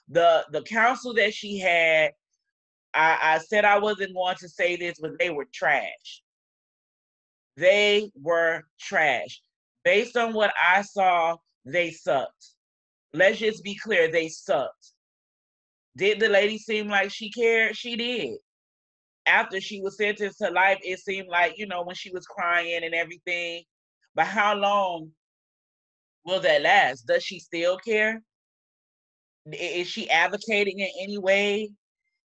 The 0.09 0.45
the 0.53 0.63
counsel 0.63 1.15
that 1.15 1.33
she 1.33 1.59
had, 1.59 2.13
I, 2.93 3.19
I 3.23 3.39
said 3.39 3.65
I 3.65 3.79
wasn't 3.79 4.15
going 4.15 4.37
to 4.37 4.49
say 4.49 4.77
this, 4.77 4.99
but 5.01 5.19
they 5.19 5.31
were 5.31 5.47
trash. 5.55 6.23
They 7.57 8.11
were 8.21 8.65
trash. 8.79 9.41
Based 9.85 10.19
on 10.19 10.35
what 10.35 10.53
I 10.61 10.83
saw, 10.83 11.37
they 11.65 11.91
sucked. 11.91 12.51
Let's 13.13 13.39
just 13.39 13.65
be 13.65 13.75
clear, 13.75 14.11
they 14.11 14.29
sucked. 14.29 14.93
Did 15.97 16.21
the 16.21 16.29
lady 16.29 16.59
seem 16.59 16.89
like 16.89 17.11
she 17.11 17.31
cared? 17.31 17.77
She 17.77 17.97
did. 17.97 18.39
After 19.27 19.61
she 19.61 19.81
was 19.81 19.97
sentenced 19.97 20.39
to 20.39 20.51
life, 20.51 20.79
it 20.83 21.01
seemed 21.01 21.29
like, 21.29 21.55
you 21.59 21.67
know, 21.67 21.83
when 21.83 21.97
she 21.97 22.11
was 22.11 22.27
crying 22.27 22.85
and 22.85 22.95
everything. 22.95 23.65
But 24.15 24.27
how 24.27 24.55
long 24.55 25.11
will 26.25 26.41
that 26.41 26.63
last? 26.63 27.07
Does 27.07 27.23
she 27.23 27.39
still 27.39 27.77
care? 27.79 28.23
Is 29.53 29.89
she 29.89 30.09
advocating 30.11 30.79
in 30.79 30.89
any 31.01 31.19
way, 31.19 31.71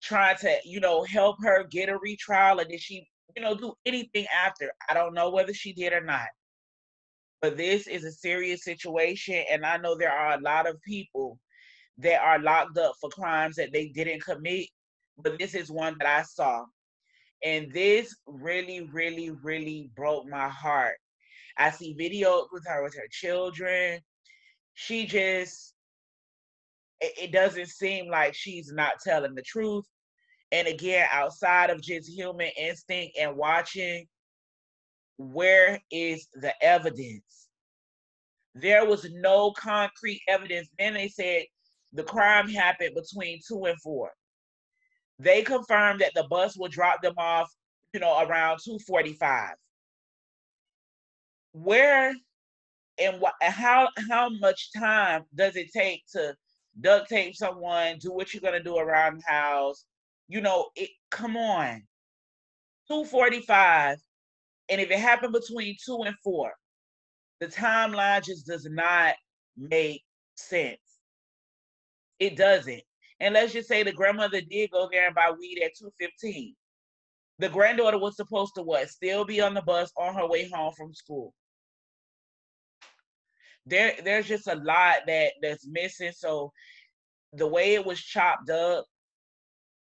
trying 0.02 0.36
to, 0.38 0.56
you 0.64 0.80
know, 0.80 1.04
help 1.04 1.36
her 1.42 1.64
get 1.70 1.88
a 1.88 1.98
retrial? 1.98 2.60
Or 2.60 2.64
did 2.64 2.80
she, 2.80 3.06
you 3.36 3.42
know, 3.42 3.54
do 3.54 3.74
anything 3.86 4.26
after? 4.34 4.72
I 4.88 4.94
don't 4.94 5.14
know 5.14 5.30
whether 5.30 5.54
she 5.54 5.72
did 5.72 5.92
or 5.92 6.02
not. 6.02 6.26
But 7.42 7.56
this 7.56 7.88
is 7.88 8.04
a 8.04 8.12
serious 8.12 8.64
situation. 8.64 9.44
And 9.50 9.66
I 9.66 9.76
know 9.76 9.96
there 9.96 10.12
are 10.12 10.38
a 10.38 10.40
lot 10.40 10.68
of 10.68 10.80
people 10.82 11.38
that 11.98 12.20
are 12.22 12.38
locked 12.38 12.78
up 12.78 12.94
for 13.00 13.10
crimes 13.10 13.56
that 13.56 13.72
they 13.72 13.88
didn't 13.88 14.22
commit. 14.22 14.68
But 15.18 15.38
this 15.38 15.54
is 15.54 15.70
one 15.70 15.96
that 15.98 16.08
I 16.08 16.22
saw. 16.22 16.64
And 17.44 17.72
this 17.72 18.14
really, 18.26 18.88
really, 18.92 19.30
really 19.30 19.90
broke 19.96 20.28
my 20.28 20.48
heart. 20.48 20.96
I 21.58 21.70
see 21.70 21.96
videos 21.98 22.46
with 22.52 22.64
her 22.66 22.82
with 22.82 22.94
her 22.94 23.08
children. 23.10 24.00
She 24.74 25.04
just, 25.04 25.74
it, 27.00 27.12
it 27.24 27.32
doesn't 27.32 27.68
seem 27.68 28.08
like 28.08 28.34
she's 28.34 28.72
not 28.72 29.00
telling 29.04 29.34
the 29.34 29.42
truth. 29.42 29.84
And 30.52 30.68
again, 30.68 31.08
outside 31.10 31.70
of 31.70 31.82
just 31.82 32.08
human 32.08 32.50
instinct 32.56 33.18
and 33.18 33.36
watching, 33.36 34.06
where 35.18 35.80
is 35.90 36.28
the 36.34 36.52
evidence? 36.62 37.48
There 38.54 38.84
was 38.84 39.08
no 39.12 39.52
concrete 39.52 40.22
evidence. 40.28 40.68
Then 40.78 40.94
they 40.94 41.08
said 41.08 41.44
the 41.92 42.02
crime 42.02 42.48
happened 42.48 42.94
between 42.94 43.40
two 43.46 43.64
and 43.64 43.80
four. 43.80 44.10
They 45.18 45.42
confirmed 45.42 46.00
that 46.00 46.12
the 46.14 46.24
bus 46.28 46.56
will 46.56 46.68
drop 46.68 47.00
them 47.02 47.14
off, 47.16 47.50
you 47.92 48.00
know, 48.00 48.18
around 48.18 48.58
245. 48.64 49.54
Where 51.52 52.14
and 52.98 53.22
how 53.42 53.88
how 54.10 54.28
much 54.28 54.70
time 54.72 55.22
does 55.34 55.56
it 55.56 55.72
take 55.72 56.02
to 56.12 56.34
duct 56.80 57.08
tape 57.08 57.34
someone, 57.34 57.98
do 57.98 58.12
what 58.12 58.32
you're 58.32 58.40
gonna 58.40 58.62
do 58.62 58.76
around 58.76 59.18
the 59.18 59.32
house? 59.32 59.84
You 60.28 60.40
know, 60.40 60.70
it 60.74 60.90
come 61.10 61.36
on. 61.36 61.82
245. 62.88 63.98
And 64.72 64.80
if 64.80 64.90
it 64.90 65.00
happened 65.00 65.34
between 65.34 65.76
two 65.84 66.02
and 66.06 66.16
four, 66.24 66.50
the 67.40 67.46
timeline 67.46 68.24
just 68.24 68.46
does 68.46 68.66
not 68.70 69.14
make 69.54 70.02
sense. 70.34 70.78
It 72.18 72.36
doesn't. 72.36 72.80
And 73.20 73.34
let's 73.34 73.52
just 73.52 73.68
say 73.68 73.82
the 73.82 73.92
grandmother 73.92 74.40
did 74.40 74.70
go 74.70 74.88
there 74.90 75.04
and 75.04 75.14
buy 75.14 75.30
weed 75.38 75.60
at 75.62 75.76
215. 75.78 76.54
The 77.38 77.50
granddaughter 77.50 77.98
was 77.98 78.16
supposed 78.16 78.54
to 78.54 78.62
what? 78.62 78.88
Still 78.88 79.26
be 79.26 79.42
on 79.42 79.52
the 79.52 79.60
bus 79.60 79.92
on 79.98 80.14
her 80.14 80.26
way 80.26 80.48
home 80.48 80.72
from 80.74 80.94
school. 80.94 81.34
There, 83.66 83.92
there's 84.02 84.26
just 84.26 84.46
a 84.46 84.54
lot 84.54 85.00
that 85.06 85.32
that's 85.42 85.68
missing. 85.68 86.12
So 86.16 86.50
the 87.34 87.46
way 87.46 87.74
it 87.74 87.84
was 87.84 88.00
chopped 88.00 88.48
up, 88.48 88.86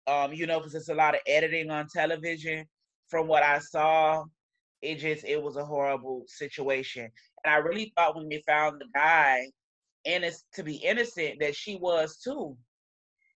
um, 0.07 0.33
you 0.33 0.47
know, 0.47 0.57
because 0.57 0.73
it's 0.73 0.89
a 0.89 0.95
lot 0.95 1.13
of 1.13 1.21
editing 1.27 1.69
on 1.69 1.85
television. 1.93 2.65
From 3.09 3.27
what 3.27 3.43
I 3.43 3.59
saw, 3.59 4.23
it 4.83 4.99
just 4.99 5.25
it 5.25 5.41
was 5.41 5.55
a 5.55 5.65
horrible 5.65 6.25
situation. 6.27 7.09
And 7.43 7.53
I 7.53 7.57
really 7.57 7.93
thought 7.95 8.15
when 8.15 8.29
they 8.29 8.43
found 8.45 8.81
the 8.81 8.87
guy 8.93 9.47
innocent 10.05 10.43
to 10.55 10.63
be 10.63 10.75
innocent 10.75 11.39
that 11.39 11.55
she 11.55 11.77
was 11.77 12.17
too. 12.17 12.57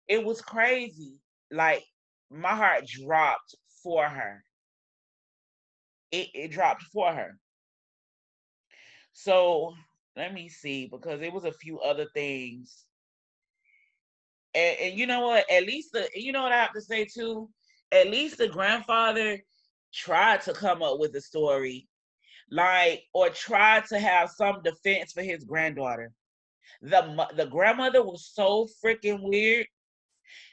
It 0.08 0.24
was 0.24 0.42
crazy. 0.42 1.20
Like 1.52 1.84
my 2.32 2.56
heart 2.56 2.88
dropped 2.88 3.56
for 3.84 4.08
her. 4.08 4.44
It, 6.12 6.30
it 6.34 6.52
dropped 6.52 6.84
for 6.84 7.12
her. 7.12 7.38
So 9.12 9.74
let 10.16 10.34
me 10.34 10.48
see 10.48 10.88
because 10.88 11.22
it 11.22 11.34
was 11.34 11.44
a 11.44 11.52
few 11.52 11.80
other 11.80 12.06
things. 12.14 12.86
And, 14.56 14.78
and 14.80 15.00
you 15.00 15.08
know 15.08 15.28
what? 15.28 15.50
At 15.52 15.64
least 15.64 15.90
the 15.92 16.08
you 16.16 16.32
know 16.32 16.44
what 16.44 16.54
I 16.54 16.62
have 16.62 16.74
to 16.74 16.82
say 16.82 17.06
too. 17.06 17.50
At 17.92 18.10
least 18.10 18.38
the 18.38 18.48
grandfather 18.48 19.40
tried 19.94 20.42
to 20.42 20.54
come 20.54 20.82
up 20.82 21.00
with 21.00 21.16
a 21.16 21.22
story, 21.22 21.88
like 22.52 23.04
or 23.14 23.30
tried 23.30 23.86
to 23.86 24.00
have 24.00 24.30
some 24.30 24.62
defense 24.64 25.14
for 25.14 25.22
his 25.22 25.44
granddaughter. 25.44 26.12
The 26.82 27.28
the 27.36 27.46
grandmother 27.46 28.04
was 28.04 28.32
so 28.34 28.68
freaking 28.84 29.22
weird. 29.22 29.68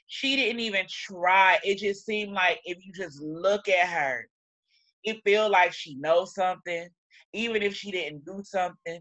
She 0.06 0.37
didn't 0.37 0.61
even 0.61 0.87
try. 0.88 1.59
It 1.64 1.78
just 1.78 2.04
seemed 2.04 2.32
like 2.32 2.61
if 2.64 2.85
you 2.85 2.92
just 2.92 3.20
look 3.20 3.68
at 3.68 3.88
her, 3.88 4.28
it 5.04 5.23
feel 5.25 5.49
like 5.49 5.73
she 5.73 5.94
knows 5.97 6.35
something, 6.35 6.88
even 7.32 7.62
if 7.62 7.75
she 7.75 7.90
didn't 7.90 8.25
do 8.25 8.42
something. 8.44 9.00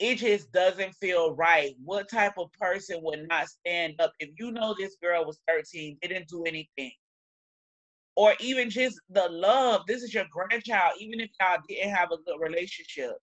It 0.00 0.16
just 0.16 0.50
doesn't 0.50 0.92
feel 0.94 1.34
right. 1.36 1.76
What 1.82 2.10
type 2.10 2.34
of 2.36 2.52
person 2.54 2.98
would 3.02 3.28
not 3.28 3.48
stand 3.48 4.00
up 4.00 4.12
if 4.18 4.30
you 4.38 4.50
know 4.50 4.74
this 4.76 4.96
girl 5.00 5.24
was 5.24 5.38
13, 5.46 5.98
didn't 6.02 6.28
do 6.28 6.42
anything? 6.44 6.92
Or 8.16 8.34
even 8.40 8.70
just 8.70 9.00
the 9.10 9.28
love. 9.28 9.82
This 9.86 10.02
is 10.02 10.14
your 10.14 10.26
grandchild, 10.30 10.94
even 11.00 11.20
if 11.20 11.30
y'all 11.40 11.58
didn't 11.68 11.90
have 11.90 12.12
a 12.12 12.18
good 12.18 12.40
relationship 12.40 13.14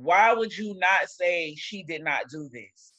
why 0.00 0.32
would 0.32 0.56
you 0.56 0.76
not 0.78 1.08
say 1.08 1.56
she 1.56 1.82
did 1.82 2.04
not 2.04 2.28
do 2.30 2.48
this? 2.52 2.92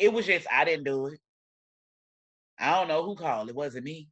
It 0.00 0.12
was 0.12 0.26
just 0.26 0.48
I 0.52 0.64
didn't 0.64 0.84
do 0.84 1.06
it. 1.06 1.20
I 2.58 2.72
don't 2.72 2.88
know 2.88 3.04
who 3.04 3.14
called. 3.14 3.48
It 3.48 3.54
wasn't 3.54 3.84
me. 3.84 4.08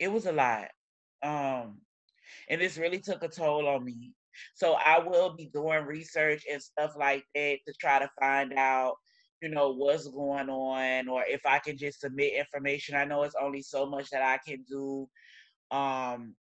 It 0.00 0.10
was 0.10 0.26
a 0.26 0.32
lot. 0.32 0.68
Um, 1.22 1.78
and 2.48 2.60
this 2.60 2.76
really 2.76 2.98
took 2.98 3.22
a 3.22 3.28
toll 3.28 3.68
on 3.68 3.84
me. 3.84 4.12
So 4.54 4.72
I 4.72 4.98
will 4.98 5.36
be 5.36 5.46
doing 5.54 5.84
research 5.84 6.44
and 6.50 6.60
stuff 6.60 6.94
like 6.98 7.24
that 7.36 7.58
to 7.68 7.74
try 7.80 8.00
to 8.00 8.10
find 8.18 8.52
out, 8.54 8.96
you 9.44 9.50
know, 9.50 9.72
what's 9.72 10.08
going 10.08 10.48
on 10.48 11.08
or 11.08 11.22
if 11.28 11.44
I 11.44 11.58
can 11.58 11.76
just 11.76 12.00
submit 12.00 12.32
information. 12.32 12.96
I 12.96 13.04
know 13.04 13.22
it's 13.24 13.36
only 13.40 13.60
so 13.60 13.84
much 13.84 14.08
that 14.10 14.22
I 14.22 14.38
can 14.38 14.64
do 14.66 15.06
um 15.70 16.34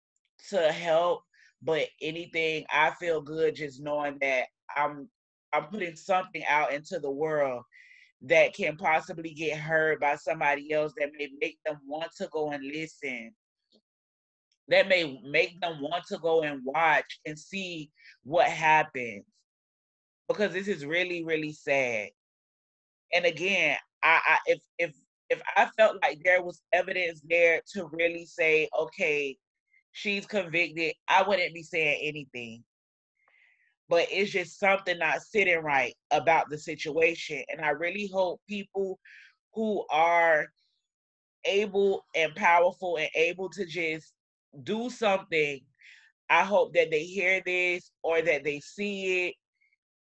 to 0.50 0.72
help 0.72 1.22
but 1.62 1.88
anything 2.02 2.66
I 2.72 2.92
feel 2.92 3.22
good 3.22 3.56
just 3.56 3.82
knowing 3.82 4.18
that 4.22 4.46
I'm 4.76 5.08
I'm 5.54 5.66
putting 5.66 5.96
something 5.96 6.44
out 6.48 6.74
into 6.74 7.00
the 7.00 7.12
world 7.12 7.64
that 8.24 8.54
can 8.54 8.78
possibly 8.78 9.34
get 9.34 9.58
heard 9.58 10.00
by 10.00 10.16
somebody 10.16 10.72
else 10.72 10.94
that 10.98 11.10
may 11.18 11.30
make 11.40 11.58
them 11.66 11.80
want 11.88 12.12
to 12.18 12.28
go 12.32 12.52
and 12.52 12.64
listen 12.64 13.32
that 14.68 14.88
may 14.88 15.20
make 15.30 15.60
them 15.60 15.82
want 15.82 16.04
to 16.08 16.18
go 16.20 16.44
and 16.44 16.62
watch 16.64 17.20
and 17.26 17.38
see 17.38 17.92
what 18.24 18.48
happens 18.48 19.26
because 20.28 20.54
this 20.54 20.68
is 20.68 20.86
really 20.86 21.24
really 21.24 21.52
sad 21.54 22.10
and 23.14 23.26
again 23.26 23.78
I, 24.04 24.20
I 24.26 24.38
if 24.48 24.60
if 24.78 24.96
if 25.30 25.42
i 25.56 25.68
felt 25.78 25.98
like 26.02 26.20
there 26.24 26.44
was 26.44 26.62
evidence 26.74 27.22
there 27.30 27.62
to 27.74 27.90
really 27.92 28.26
say 28.26 28.68
okay 28.78 29.38
she's 29.92 30.26
convicted, 30.26 30.94
I 31.08 31.24
wouldn't 31.24 31.54
be 31.54 31.64
saying 31.64 32.00
anything. 32.04 32.64
But 33.90 34.08
it's 34.10 34.32
just 34.32 34.60
something 34.60 34.98
not 34.98 35.22
sitting 35.22 35.60
right 35.60 35.94
about 36.12 36.50
the 36.50 36.58
situation. 36.58 37.44
And 37.50 37.62
I 37.62 37.70
really 37.70 38.10
hope 38.12 38.40
people 38.48 39.00
who 39.54 39.86
are 39.90 40.48
able 41.44 42.06
and 42.16 42.34
powerful 42.36 42.98
and 42.98 43.10
able 43.16 43.50
to 43.50 43.66
just 43.66 44.14
do 44.64 44.90
something, 44.90 45.60
I 46.30 46.44
hope 46.44 46.74
that 46.74 46.90
they 46.90 47.04
hear 47.04 47.42
this 47.46 47.92
or 48.02 48.22
that 48.22 48.46
they 48.46 48.62
see 48.62 49.28
it 49.28 49.36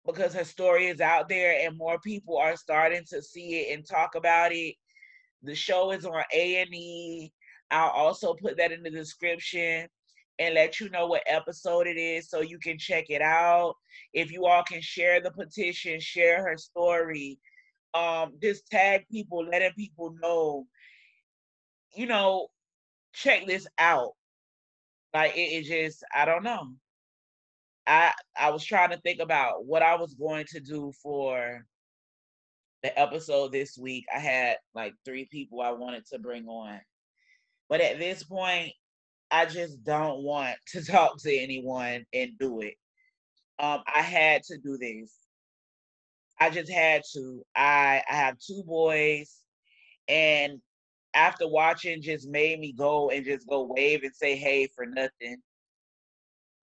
because 0.05 0.33
her 0.33 0.43
story 0.45 0.87
is 0.87 1.01
out 1.01 1.29
there 1.29 1.65
and 1.65 1.77
more 1.77 1.99
people 1.99 2.37
are 2.37 2.55
starting 2.57 3.03
to 3.09 3.21
see 3.21 3.59
it 3.61 3.73
and 3.75 3.85
talk 3.87 4.15
about 4.15 4.51
it 4.53 4.75
The 5.43 5.55
show 5.55 5.91
is 5.91 6.05
on 6.05 6.23
A&E. 6.33 7.31
I'll 7.71 7.89
also 7.91 8.33
put 8.35 8.57
that 8.57 8.71
in 8.71 8.83
the 8.83 8.89
description 8.91 9.87
and 10.39 10.55
let 10.55 10.79
you 10.79 10.89
know 10.89 11.07
what 11.07 11.23
episode 11.27 11.87
it 11.87 11.97
is 11.97 12.29
so 12.29 12.41
you 12.41 12.59
can 12.59 12.77
check 12.77 13.05
it 13.09 13.21
out. 13.21 13.75
If 14.13 14.31
you 14.31 14.45
all 14.45 14.63
can 14.63 14.81
share 14.81 15.21
the 15.21 15.31
petition, 15.31 15.99
share 15.99 16.43
her 16.47 16.57
story, 16.57 17.39
um, 17.93 18.33
just 18.41 18.67
tag 18.67 19.05
people, 19.11 19.45
letting 19.45 19.73
people 19.73 20.15
know, 20.21 20.67
you 21.95 22.07
know, 22.07 22.47
check 23.13 23.45
this 23.47 23.67
out. 23.77 24.13
Like 25.13 25.35
it, 25.35 25.41
it 25.41 25.63
just, 25.65 26.03
I 26.15 26.25
don't 26.25 26.43
know. 26.43 26.69
I 27.89 28.13
I 28.37 28.51
was 28.51 28.63
trying 28.63 28.91
to 28.91 28.97
think 28.97 29.19
about 29.19 29.65
what 29.65 29.81
I 29.81 29.95
was 29.95 30.13
going 30.13 30.45
to 30.51 30.59
do 30.59 30.93
for 31.01 31.65
the 32.83 32.97
episode 32.97 33.51
this 33.51 33.77
week. 33.77 34.05
I 34.15 34.19
had 34.19 34.57
like 34.75 34.93
three 35.03 35.27
people 35.31 35.59
I 35.59 35.71
wanted 35.71 36.05
to 36.11 36.19
bring 36.19 36.47
on. 36.47 36.79
But 37.67 37.81
at 37.81 37.97
this 37.97 38.23
point, 38.23 38.73
I 39.31 39.47
just 39.47 39.83
don't 39.83 40.21
want 40.21 40.57
to 40.67 40.85
talk 40.85 41.19
to 41.23 41.35
anyone 41.35 42.05
and 42.13 42.37
do 42.39 42.61
it. 42.61 42.75
Um, 43.57 43.81
I 43.93 44.01
had 44.01 44.43
to 44.43 44.57
do 44.59 44.77
this. 44.77 45.11
I 46.39 46.51
just 46.51 46.71
had 46.71 47.01
to. 47.13 47.43
I 47.55 48.03
I 48.09 48.15
have 48.15 48.37
two 48.37 48.63
boys, 48.67 49.35
and 50.07 50.61
after 51.15 51.47
watching, 51.47 52.03
just 52.03 52.29
made 52.29 52.59
me 52.59 52.71
go 52.71 53.09
and 53.09 53.25
just 53.25 53.47
go 53.47 53.63
wave 53.63 54.03
and 54.03 54.13
say 54.15 54.35
hey 54.35 54.67
for 54.75 54.85
nothing. 54.85 55.37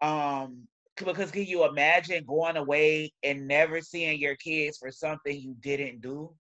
Um, 0.01 0.69
because 0.97 1.31
can 1.31 1.45
you 1.45 1.65
imagine 1.65 2.25
going 2.25 2.57
away 2.57 3.13
and 3.23 3.47
never 3.47 3.81
seeing 3.81 4.19
your 4.19 4.37
kids 4.37 4.79
for 4.79 4.91
something 4.91 5.39
you 5.39 5.55
didn't 5.61 6.01
do? 6.01 6.33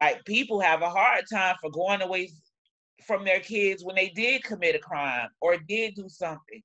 Like 0.00 0.24
people 0.24 0.60
have 0.60 0.82
a 0.82 0.90
hard 0.90 1.24
time 1.32 1.56
for 1.60 1.70
going 1.70 2.02
away 2.02 2.30
from 3.06 3.24
their 3.24 3.40
kids 3.40 3.84
when 3.84 3.96
they 3.96 4.08
did 4.08 4.44
commit 4.44 4.74
a 4.74 4.78
crime 4.78 5.28
or 5.40 5.56
did 5.56 5.94
do 5.94 6.08
something. 6.08 6.62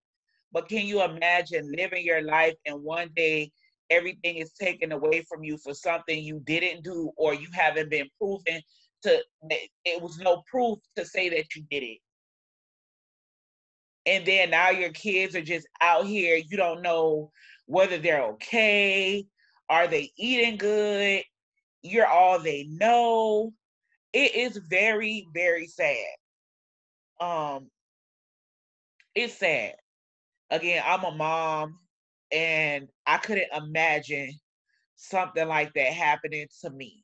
But 0.51 0.69
can 0.69 0.85
you 0.85 1.03
imagine 1.03 1.71
living 1.75 2.05
your 2.05 2.21
life 2.21 2.55
and 2.65 2.83
one 2.83 3.09
day 3.15 3.51
everything 3.89 4.37
is 4.37 4.53
taken 4.53 4.91
away 4.91 5.25
from 5.29 5.43
you 5.43 5.57
for 5.63 5.73
something 5.73 6.23
you 6.23 6.41
didn't 6.45 6.83
do 6.83 7.11
or 7.17 7.33
you 7.33 7.47
haven't 7.53 7.89
been 7.89 8.07
proven 8.17 8.61
to 9.03 9.23
it 9.85 10.01
was 10.01 10.17
no 10.17 10.43
proof 10.49 10.79
to 10.95 11.05
say 11.05 11.29
that 11.29 11.55
you 11.55 11.63
did 11.69 11.83
it. 11.83 11.99
And 14.07 14.25
then 14.25 14.51
now 14.51 14.71
your 14.71 14.91
kids 14.91 15.35
are 15.35 15.43
just 15.43 15.67
out 15.81 16.07
here, 16.07 16.37
you 16.37 16.57
don't 16.57 16.83
know 16.83 17.31
whether 17.67 17.99
they're 17.99 18.23
okay, 18.23 19.27
are 19.69 19.87
they 19.87 20.11
eating 20.17 20.57
good? 20.57 21.23
You're 21.83 22.07
all 22.07 22.39
they 22.39 22.65
know. 22.69 23.53
It 24.13 24.35
is 24.35 24.57
very, 24.57 25.27
very 25.35 25.67
sad 25.67 26.07
um 27.21 27.69
it's 29.15 29.35
sad. 29.35 29.75
Again, 30.51 30.83
I'm 30.85 31.03
a 31.03 31.11
mom 31.11 31.79
and 32.31 32.87
I 33.07 33.17
couldn't 33.17 33.51
imagine 33.55 34.31
something 34.95 35.47
like 35.47 35.73
that 35.73 35.93
happening 35.93 36.47
to 36.61 36.69
me. 36.69 37.03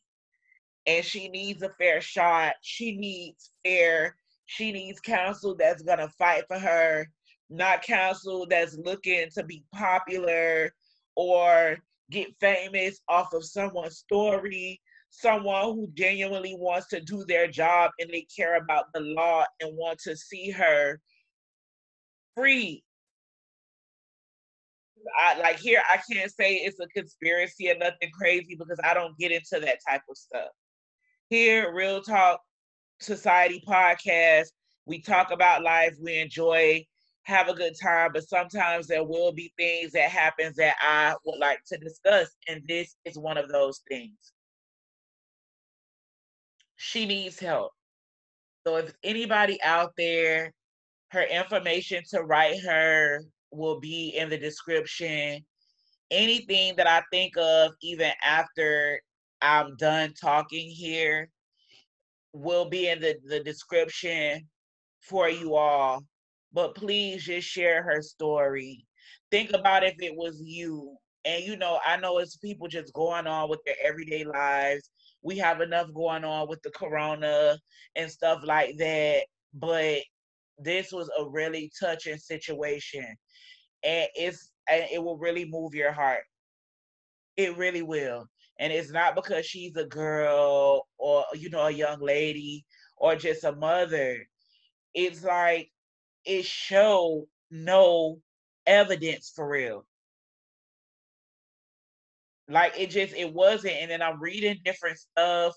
And 0.85 1.03
she 1.03 1.29
needs 1.29 1.63
a 1.63 1.71
fair 1.79 2.01
shot. 2.01 2.53
She 2.61 2.97
needs 2.97 3.51
fair. 3.65 4.15
She 4.55 4.71
needs 4.71 4.99
counsel 4.99 5.55
that's 5.55 5.81
to 5.83 6.07
fight 6.19 6.43
for 6.47 6.59
her, 6.59 7.07
not 7.49 7.81
counsel 7.81 8.45
that's 8.47 8.77
looking 8.77 9.29
to 9.33 9.43
be 9.43 9.63
popular 9.73 10.73
or 11.15 11.77
get 12.11 12.27
famous 12.39 12.99
off 13.07 13.33
of 13.33 13.43
someone's 13.43 13.97
story 13.97 14.79
someone 15.15 15.65
who 15.75 15.87
genuinely 15.93 16.55
wants 16.57 16.87
to 16.87 16.99
do 16.99 17.23
their 17.27 17.47
job 17.47 17.91
and 17.99 18.09
they 18.09 18.25
care 18.35 18.57
about 18.57 18.85
the 18.93 18.99
law 18.99 19.45
and 19.61 19.77
want 19.77 19.99
to 19.99 20.17
see 20.17 20.49
her 20.49 20.99
free. 22.35 22.83
I, 25.19 25.37
like 25.39 25.59
here, 25.59 25.83
I 25.87 25.99
can't 26.11 26.31
say 26.31 26.55
it's 26.55 26.79
a 26.79 26.87
conspiracy 26.87 27.69
or 27.69 27.77
nothing 27.77 28.09
crazy 28.11 28.55
because 28.55 28.79
I 28.83 28.95
don't 28.95 29.17
get 29.19 29.31
into 29.31 29.59
that 29.59 29.77
type 29.87 30.01
of 30.09 30.17
stuff. 30.17 30.49
Here, 31.29 31.71
Real 31.73 32.01
Talk 32.01 32.41
Society 33.03 33.63
podcast, 33.67 34.47
we 34.85 35.01
talk 35.01 35.31
about 35.31 35.63
life, 35.63 35.95
we 36.01 36.17
enjoy, 36.19 36.85
have 37.23 37.47
a 37.49 37.53
good 37.53 37.73
time, 37.81 38.11
but 38.13 38.27
sometimes 38.27 38.87
there 38.87 39.03
will 39.03 39.31
be 39.31 39.53
things 39.57 39.91
that 39.93 40.09
happens 40.09 40.55
that 40.57 40.75
I 40.81 41.15
would 41.25 41.39
like 41.39 41.59
to 41.67 41.77
discuss, 41.77 42.29
and 42.47 42.61
this 42.67 42.95
is 43.05 43.17
one 43.17 43.37
of 43.37 43.49
those 43.49 43.81
things 43.87 44.33
she 46.83 47.05
needs 47.05 47.39
help. 47.39 47.71
So 48.67 48.75
if 48.77 48.93
anybody 49.03 49.61
out 49.63 49.93
there, 49.97 50.51
her 51.11 51.23
information 51.23 52.03
to 52.09 52.23
write 52.23 52.59
her 52.61 53.23
will 53.51 53.79
be 53.79 54.09
in 54.17 54.29
the 54.29 54.37
description. 54.37 55.45
Anything 56.11 56.75
that 56.75 56.87
I 56.87 57.01
think 57.11 57.37
of, 57.37 57.71
even 57.81 58.11
after 58.23 58.99
I'm 59.41 59.75
done 59.77 60.13
talking 60.19 60.69
here, 60.69 61.29
will 62.33 62.65
be 62.65 62.89
in 62.89 62.99
the, 62.99 63.15
the 63.27 63.39
description 63.39 64.47
for 65.01 65.29
you 65.29 65.55
all. 65.55 66.03
But 66.51 66.75
please 66.75 67.23
just 67.23 67.47
share 67.47 67.83
her 67.83 68.01
story. 68.01 68.85
Think 69.31 69.51
about 69.53 69.83
if 69.83 69.95
it 69.99 70.15
was 70.15 70.41
you. 70.43 70.95
And 71.25 71.43
you 71.43 71.55
know, 71.55 71.79
I 71.85 71.97
know 71.97 72.17
it's 72.19 72.37
people 72.37 72.67
just 72.67 72.93
going 72.93 73.27
on 73.27 73.49
with 73.49 73.59
their 73.65 73.75
everyday 73.83 74.23
lives 74.23 74.89
we 75.23 75.37
have 75.37 75.61
enough 75.61 75.91
going 75.93 76.23
on 76.25 76.47
with 76.47 76.61
the 76.61 76.69
corona 76.71 77.57
and 77.95 78.11
stuff 78.11 78.41
like 78.43 78.77
that. 78.77 79.23
But 79.53 80.01
this 80.59 80.91
was 80.91 81.09
a 81.17 81.27
really 81.27 81.71
touching 81.79 82.17
situation. 82.17 83.05
And 83.83 84.07
it's 84.15 84.51
and 84.69 84.85
it 84.91 85.01
will 85.01 85.17
really 85.17 85.45
move 85.45 85.73
your 85.73 85.91
heart. 85.91 86.23
It 87.37 87.57
really 87.57 87.81
will. 87.81 88.27
And 88.63 88.73
it's 88.73 88.91
not 88.91 89.15
because 89.15 89.45
she's 89.47 89.77
a 89.77 89.85
girl 89.85 90.87
or 90.99 91.25
you 91.35 91.51
know 91.51 91.67
a 91.67 91.71
young 91.71 92.01
lady 92.01 92.65
or 92.97 93.17
just 93.17 93.45
a 93.45 93.53
mother. 93.53 94.27
It's 94.95 95.23
like 95.23 95.71
it 96.25 96.45
showed 96.45 97.27
no 97.51 98.21
evidence 98.67 99.33
for 99.35 99.49
real 99.49 99.85
like 102.49 102.73
it 102.79 102.91
just 102.91 103.15
it 103.15 103.33
wasn't. 103.33 103.75
And 103.75 103.91
then 103.91 104.01
I'm 104.03 104.21
reading 104.21 104.59
different 104.65 104.99
stuff 104.99 105.55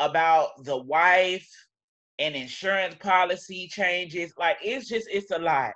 about 0.00 0.50
the 0.64 0.78
wife 0.78 1.48
and 2.18 2.34
insurance 2.36 2.96
policy 3.00 3.68
changes. 3.70 4.34
Like 4.38 4.58
it's 4.62 4.88
just 4.88 5.08
it's 5.12 5.30
a 5.32 5.38
lot. 5.38 5.72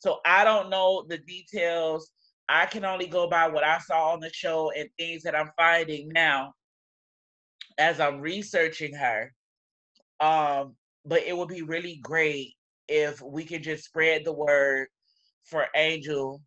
So 0.00 0.20
I 0.26 0.44
don't 0.44 0.70
know 0.70 1.04
the 1.08 1.18
details. 1.18 2.12
I 2.48 2.66
can 2.66 2.84
only 2.84 3.06
go 3.06 3.28
by 3.28 3.48
what 3.48 3.64
I 3.64 3.78
saw 3.78 4.12
on 4.12 4.20
the 4.20 4.30
show 4.32 4.70
and 4.76 4.88
things 4.98 5.22
that 5.22 5.34
I'm 5.34 5.50
finding 5.56 6.08
now 6.10 6.52
as 7.78 8.00
I'm 8.00 8.20
researching 8.20 8.94
her. 8.94 9.32
Um, 10.20 10.76
but 11.04 11.22
it 11.22 11.36
would 11.36 11.48
be 11.48 11.62
really 11.62 11.96
great 12.02 12.54
if 12.88 13.20
we 13.22 13.44
could 13.44 13.62
just 13.62 13.84
spread 13.84 14.24
the 14.24 14.32
word 14.32 14.88
for 15.44 15.66
Angel 15.74 16.42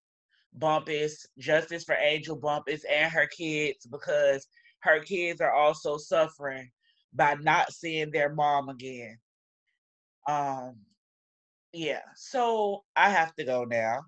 Bumpass, 0.57 1.25
justice 1.37 1.83
for 1.83 1.95
Angel 1.95 2.39
Bumpass 2.39 2.81
and 2.91 3.11
her 3.11 3.27
kids 3.27 3.85
because 3.85 4.47
her 4.79 4.99
kids 4.99 5.41
are 5.41 5.53
also 5.53 5.97
suffering 5.97 6.69
by 7.13 7.35
not 7.41 7.71
seeing 7.71 8.11
their 8.11 8.33
mom 8.33 8.69
again. 8.69 9.17
Um 10.27 10.75
yeah, 11.73 12.01
so 12.15 12.83
I 12.95 13.09
have 13.09 13.35
to 13.35 13.43
go 13.43 13.63
now 13.63 14.01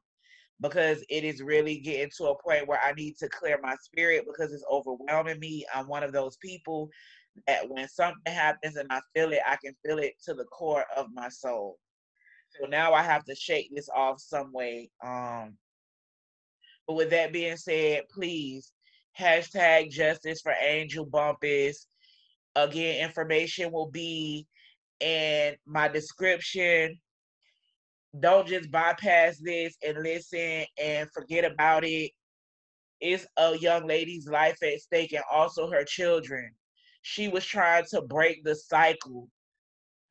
because 0.62 1.04
it 1.10 1.24
is 1.24 1.42
really 1.42 1.80
getting 1.80 2.12
to 2.18 2.26
a 2.26 2.42
point 2.42 2.68
where 2.68 2.80
I 2.84 2.92
need 2.94 3.18
to 3.18 3.30
clear 3.30 3.60
my 3.62 3.76
spirit 3.82 4.26
because 4.28 4.52
it's 4.54 4.66
overwhelming 4.70 5.40
me. 5.40 5.66
I'm 5.74 5.88
one 5.88 6.04
of 6.04 6.12
those 6.12 6.38
people 6.38 6.90
that 7.48 7.70
when 7.70 7.88
something 7.88 8.34
happens 8.34 8.76
and 8.76 8.92
I 8.92 9.00
feel 9.16 9.32
it, 9.32 9.40
I 9.48 9.58
can 9.64 9.74
feel 9.86 10.00
it 10.00 10.14
to 10.26 10.34
the 10.34 10.46
core 10.46 10.86
of 10.96 11.08
my 11.14 11.30
soul. 11.30 11.78
So 12.50 12.68
now 12.68 12.94
I 12.94 13.04
have 13.04 13.24
to 13.26 13.36
shake 13.36 13.70
this 13.74 13.90
off 13.96 14.20
some 14.20 14.52
way. 14.52 14.90
Um 15.04 15.58
but 16.88 16.96
with 16.96 17.12
that 17.12 17.32
being 17.32 17.56
said, 17.56 18.04
please 18.12 18.74
hashtag 19.18 19.92
justice 19.92 20.42
for 20.42 20.54
Angel 20.60 21.06
Bumpass. 21.06 21.86
Again, 22.56 23.06
information 23.06 23.72
will 23.72 23.92
be 23.92 24.48
in 25.00 25.56
my 25.68 25.88
description. 25.88 27.00
Don't 28.20 28.48
just 28.48 28.72
bypass 28.72 29.38
this 29.40 29.76
and 29.86 30.04
listen 30.04 30.66
and 30.82 31.10
forget 31.12 31.46
about 31.46 31.84
it. 31.86 32.12
It's 33.02 33.28
a 33.38 33.58
young 33.58 33.88
lady's 33.88 34.28
life 34.28 34.58
at 34.64 34.82
stake 34.82 35.14
and 35.14 35.24
also 35.32 35.70
her 35.72 35.84
children. 35.86 36.52
She 37.04 37.28
was 37.30 37.46
trying 37.46 37.86
to 37.92 38.02
break 38.02 38.44
the 38.44 38.56
cycle. 38.56 39.30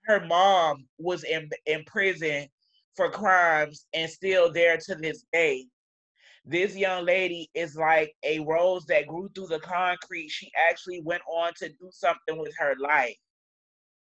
Her 0.07 0.25
mom 0.27 0.87
was 0.99 1.25
in, 1.25 1.51
in 1.67 1.85
prison 1.87 2.49
for 2.97 3.11
crimes 3.11 3.87
and 3.95 4.11
still 4.11 4.53
there 4.53 4.79
to 4.79 4.95
this 4.97 5.25
day. 5.33 5.67
This 6.47 6.77
young 6.77 7.07
lady 7.07 7.51
is 7.55 7.77
like 7.77 8.15
a 8.25 8.41
rose 8.41 8.87
that 8.87 9.07
grew 9.07 9.31
through 9.35 9.49
the 9.49 9.61
concrete. 9.61 10.31
She 10.31 10.51
actually 10.71 11.03
went 11.05 11.23
on 11.31 11.53
to 11.59 11.69
do 11.69 11.91
something 11.93 12.39
with 12.39 12.55
her 12.59 12.75
life. 12.81 13.17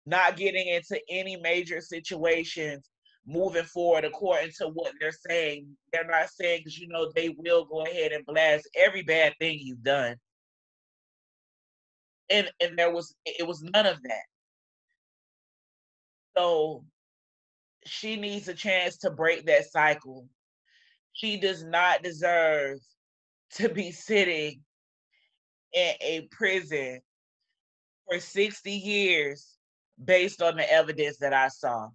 not 0.05 0.37
getting 0.37 0.67
into 0.67 0.99
any 1.09 1.37
major 1.37 1.81
situations 1.81 2.89
moving 3.27 3.65
forward 3.65 4.05
according 4.05 4.51
to 4.57 4.67
what 4.69 4.93
they're 4.99 5.11
saying. 5.11 5.67
They're 5.91 6.07
not 6.07 6.29
saying 6.29 6.61
because 6.61 6.79
you 6.79 6.87
know 6.87 7.11
they 7.13 7.35
will 7.37 7.65
go 7.65 7.85
ahead 7.85 8.13
and 8.13 8.25
blast 8.25 8.69
every 8.75 9.03
bad 9.03 9.33
thing 9.39 9.59
you've 9.61 9.83
done. 9.83 10.15
And 12.29 12.49
and 12.61 12.77
there 12.77 12.91
was 12.91 13.13
it 13.25 13.45
was 13.45 13.61
none 13.61 13.85
of 13.85 14.01
that. 14.03 14.23
So 16.37 16.85
she 17.85 18.15
needs 18.15 18.47
a 18.47 18.53
chance 18.53 18.97
to 18.97 19.09
break 19.09 19.45
that 19.45 19.69
cycle. 19.69 20.27
She 21.13 21.37
does 21.37 21.63
not 21.63 22.03
deserve 22.03 22.79
to 23.55 23.69
be 23.69 23.91
sitting 23.91 24.61
in 25.73 25.93
a 26.01 26.27
prison 26.31 27.01
for 28.07 28.19
60 28.19 28.71
years 28.71 29.57
based 30.03 30.41
on 30.41 30.57
the 30.57 30.71
evidence 30.71 31.17
that 31.17 31.33
I 31.33 31.47
saw. 31.47 31.89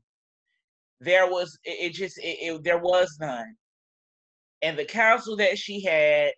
There 1.03 1.29
was 1.29 1.59
it, 1.65 1.87
it 1.87 1.93
just 1.95 2.17
it, 2.19 2.39
it, 2.41 2.65
there 2.65 2.79
was 2.79 3.17
none. 3.21 3.57
And 4.63 4.79
the 4.79 4.85
counsel 4.85 5.37
that 5.39 5.59
she 5.59 5.83
had, 5.83 6.31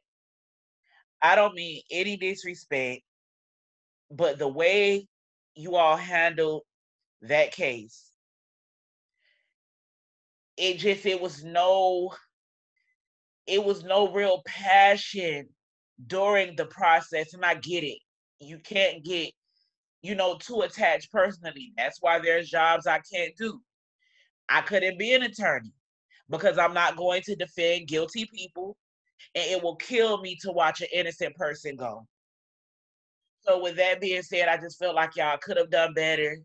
I 1.20 1.36
don't 1.36 1.54
mean 1.54 1.82
any 1.90 2.16
disrespect, 2.16 3.02
but 4.10 4.38
the 4.38 4.48
way 4.48 5.06
you 5.54 5.76
all 5.76 5.98
handled 5.98 6.62
that 7.20 7.52
case, 7.52 8.10
it 10.56 10.78
just 10.78 11.04
it 11.04 11.20
was 11.20 11.44
no 11.44 12.14
it 13.46 13.62
was 13.62 13.84
no 13.84 14.10
real 14.10 14.40
passion 14.46 15.46
during 16.06 16.56
the 16.56 16.64
process 16.66 17.34
and 17.34 17.44
i 17.44 17.54
get 17.54 17.84
it. 17.84 17.98
You 18.40 18.58
can't 18.60 19.04
get 19.04 19.30
you 20.00 20.14
know 20.14 20.38
too 20.38 20.62
attached 20.62 21.12
personally. 21.12 21.74
That's 21.76 21.98
why 22.00 22.18
there's 22.18 22.48
jobs 22.48 22.86
i 22.86 23.00
can't 23.12 23.36
do 23.36 23.60
i 24.48 24.60
couldn't 24.60 24.98
be 24.98 25.12
an 25.12 25.22
attorney 25.22 25.72
because 26.30 26.58
i'm 26.58 26.74
not 26.74 26.96
going 26.96 27.22
to 27.22 27.36
defend 27.36 27.88
guilty 27.88 28.28
people 28.34 28.76
and 29.34 29.44
it 29.50 29.62
will 29.62 29.76
kill 29.76 30.20
me 30.20 30.36
to 30.40 30.52
watch 30.52 30.80
an 30.80 30.88
innocent 30.92 31.34
person 31.36 31.76
go 31.76 32.06
so 33.42 33.62
with 33.62 33.76
that 33.76 34.00
being 34.00 34.22
said 34.22 34.48
i 34.48 34.56
just 34.56 34.78
felt 34.78 34.94
like 34.94 35.16
y'all 35.16 35.38
could 35.42 35.56
have 35.56 35.70
done 35.70 35.92
better 35.94 36.38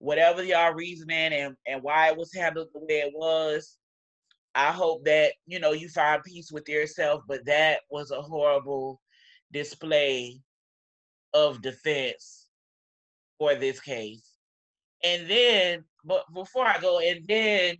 whatever 0.00 0.44
y'all 0.44 0.74
reasoning 0.74 1.32
and, 1.32 1.56
and 1.66 1.82
why 1.82 2.08
it 2.08 2.16
was 2.16 2.32
handled 2.32 2.68
the 2.72 2.80
way 2.80 3.00
it 3.00 3.12
was 3.14 3.78
I 4.58 4.72
hope 4.72 5.04
that 5.04 5.34
you 5.46 5.60
know 5.60 5.72
you 5.72 5.88
find 5.88 6.20
peace 6.24 6.50
with 6.50 6.68
yourself, 6.68 7.22
but 7.28 7.44
that 7.46 7.82
was 7.90 8.10
a 8.10 8.20
horrible 8.20 9.00
display 9.52 10.40
of 11.32 11.62
defense 11.62 12.48
for 13.38 13.54
this 13.54 13.80
case. 13.80 14.32
And 15.04 15.30
then, 15.30 15.84
but 16.08 16.24
before 16.34 16.66
I 16.66 16.78
go, 16.80 16.98
and 17.00 17.20
then 17.28 17.76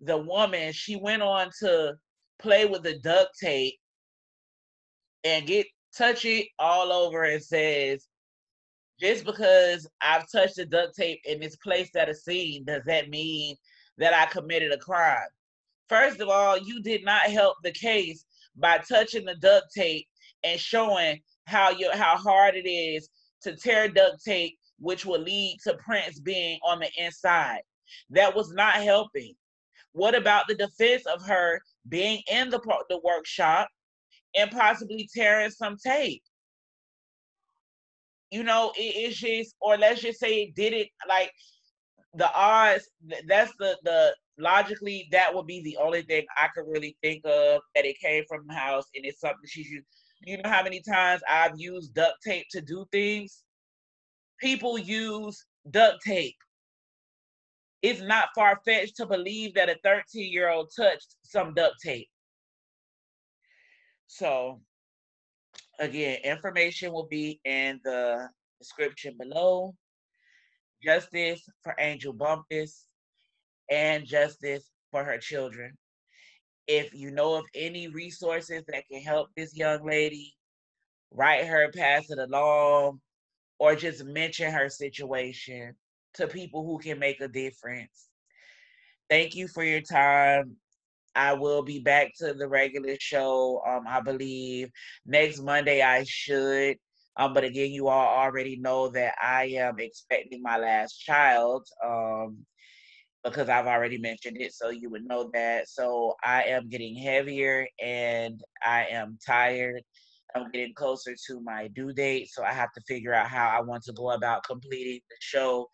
the 0.00 0.16
woman 0.16 0.72
she 0.72 0.96
went 0.96 1.22
on 1.22 1.50
to 1.60 1.94
play 2.38 2.66
with 2.66 2.82
the 2.82 2.98
duct 2.98 3.38
tape 3.38 3.78
and 5.24 5.46
get 5.46 5.66
touch 5.96 6.24
it 6.24 6.46
all 6.58 6.92
over 6.92 7.24
and 7.24 7.42
says, 7.42 8.06
just 8.98 9.24
because 9.24 9.86
I've 10.00 10.30
touched 10.30 10.56
the 10.56 10.66
duct 10.66 10.96
tape 10.96 11.20
in 11.24 11.40
this 11.40 11.56
place 11.56 11.90
at 11.96 12.08
a 12.08 12.14
scene, 12.14 12.64
does 12.64 12.82
that 12.86 13.10
mean 13.10 13.56
that 13.98 14.14
I 14.14 14.26
committed 14.26 14.72
a 14.72 14.78
crime? 14.78 15.28
First 15.88 16.20
of 16.20 16.28
all, 16.28 16.58
you 16.58 16.82
did 16.82 17.04
not 17.04 17.22
help 17.22 17.56
the 17.62 17.72
case 17.72 18.24
by 18.56 18.78
touching 18.78 19.24
the 19.24 19.36
duct 19.36 19.66
tape 19.74 20.06
and 20.44 20.58
showing 20.58 21.20
how 21.46 21.70
you 21.70 21.90
how 21.92 22.16
hard 22.16 22.54
it 22.56 22.68
is 22.68 23.08
to 23.42 23.54
tear 23.54 23.88
duct 23.88 24.24
tape, 24.24 24.58
which 24.78 25.06
will 25.06 25.20
lead 25.20 25.58
to 25.64 25.76
prints 25.76 26.20
being 26.20 26.58
on 26.64 26.80
the 26.80 26.90
inside. 26.98 27.60
That 28.10 28.34
was 28.34 28.52
not 28.52 28.74
helping. 28.74 29.34
What 29.92 30.14
about 30.14 30.46
the 30.48 30.54
defense 30.54 31.06
of 31.06 31.22
her 31.26 31.60
being 31.88 32.22
in 32.30 32.50
the 32.50 32.60
the 32.88 33.00
workshop 33.02 33.68
and 34.36 34.50
possibly 34.50 35.08
tearing 35.14 35.50
some 35.50 35.76
tape? 35.76 36.22
You 38.30 38.42
know, 38.42 38.72
it 38.76 38.80
is 39.10 39.16
just, 39.16 39.54
or 39.60 39.78
let's 39.78 40.02
just 40.02 40.18
say 40.18 40.42
it 40.42 40.54
did 40.54 40.72
it 40.72 40.88
like 41.08 41.30
the 42.14 42.30
odds. 42.34 42.88
That's 43.26 43.52
the 43.58 43.78
the 43.84 44.14
logically, 44.38 45.08
that 45.12 45.34
would 45.34 45.46
be 45.46 45.62
the 45.62 45.76
only 45.78 46.02
thing 46.02 46.26
I 46.36 46.48
could 46.54 46.66
really 46.68 46.96
think 47.02 47.22
of 47.24 47.60
that 47.74 47.86
it 47.86 47.98
came 47.98 48.24
from 48.28 48.46
the 48.46 48.54
house 48.54 48.84
and 48.94 49.04
it's 49.06 49.20
something 49.20 49.38
she's 49.46 49.70
used. 49.70 49.86
You 50.22 50.38
know 50.38 50.50
how 50.50 50.62
many 50.62 50.82
times 50.82 51.22
I've 51.28 51.58
used 51.58 51.94
duct 51.94 52.22
tape 52.22 52.46
to 52.50 52.60
do 52.60 52.84
things? 52.92 53.44
People 54.40 54.78
use 54.78 55.44
duct 55.70 56.02
tape. 56.04 56.36
It's 57.82 58.00
not 58.00 58.28
far 58.34 58.60
fetched 58.64 58.96
to 58.96 59.06
believe 59.06 59.54
that 59.54 59.68
a 59.68 59.76
13 59.84 60.32
year 60.32 60.50
old 60.50 60.70
touched 60.76 61.14
some 61.22 61.54
duct 61.54 61.76
tape. 61.82 62.08
So, 64.06 64.60
again, 65.78 66.18
information 66.24 66.92
will 66.92 67.06
be 67.06 67.40
in 67.44 67.80
the 67.84 68.28
description 68.58 69.16
below. 69.18 69.74
Justice 70.82 71.42
for 71.62 71.74
Angel 71.78 72.12
Bumpass 72.12 72.84
and 73.70 74.06
justice 74.06 74.70
for 74.90 75.04
her 75.04 75.18
children. 75.18 75.72
If 76.66 76.92
you 76.94 77.10
know 77.10 77.34
of 77.34 77.44
any 77.54 77.88
resources 77.88 78.64
that 78.68 78.84
can 78.90 79.00
help 79.00 79.28
this 79.36 79.56
young 79.56 79.86
lady, 79.86 80.34
write 81.10 81.46
her, 81.46 81.70
pass 81.72 82.10
it 82.10 82.18
along, 82.18 83.00
or 83.58 83.74
just 83.74 84.04
mention 84.04 84.52
her 84.52 84.68
situation 84.68 85.74
to 86.14 86.26
people 86.26 86.64
who 86.64 86.78
can 86.78 86.98
make 86.98 87.20
a 87.20 87.28
difference. 87.28 88.08
Thank 89.08 89.34
you 89.34 89.48
for 89.48 89.62
your 89.62 89.80
time. 89.80 90.56
I 91.14 91.32
will 91.32 91.62
be 91.62 91.80
back 91.80 92.12
to 92.18 92.34
the 92.34 92.48
regular 92.48 92.96
show. 93.00 93.62
Um, 93.66 93.84
I 93.88 94.00
believe 94.00 94.70
next 95.06 95.40
Monday 95.40 95.80
I 95.82 96.04
should. 96.06 96.76
Um, 97.16 97.32
but 97.32 97.44
again, 97.44 97.70
you 97.70 97.88
all 97.88 98.18
already 98.18 98.58
know 98.58 98.88
that 98.88 99.14
I 99.22 99.44
am 99.56 99.78
expecting 99.78 100.42
my 100.42 100.58
last 100.58 100.98
child. 100.98 101.66
Um, 101.84 102.44
because 103.24 103.48
I've 103.48 103.66
already 103.66 103.98
mentioned 103.98 104.36
it, 104.40 104.52
so 104.54 104.70
you 104.70 104.88
would 104.90 105.04
know 105.04 105.30
that. 105.34 105.68
So 105.68 106.14
I 106.22 106.44
am 106.44 106.68
getting 106.68 106.94
heavier 106.94 107.66
and 107.82 108.40
I 108.64 108.86
am 108.90 109.18
tired. 109.26 109.82
I'm 110.36 110.50
getting 110.50 110.74
closer 110.74 111.14
to 111.28 111.40
my 111.40 111.68
due 111.68 111.92
date, 111.92 112.28
so 112.30 112.44
I 112.44 112.52
have 112.52 112.72
to 112.72 112.80
figure 112.86 113.14
out 113.14 113.28
how 113.28 113.48
I 113.48 113.60
want 113.62 113.82
to 113.84 113.92
go 113.92 114.10
about 114.10 114.44
completing 114.44 115.00
the 115.08 115.16
show, 115.20 115.68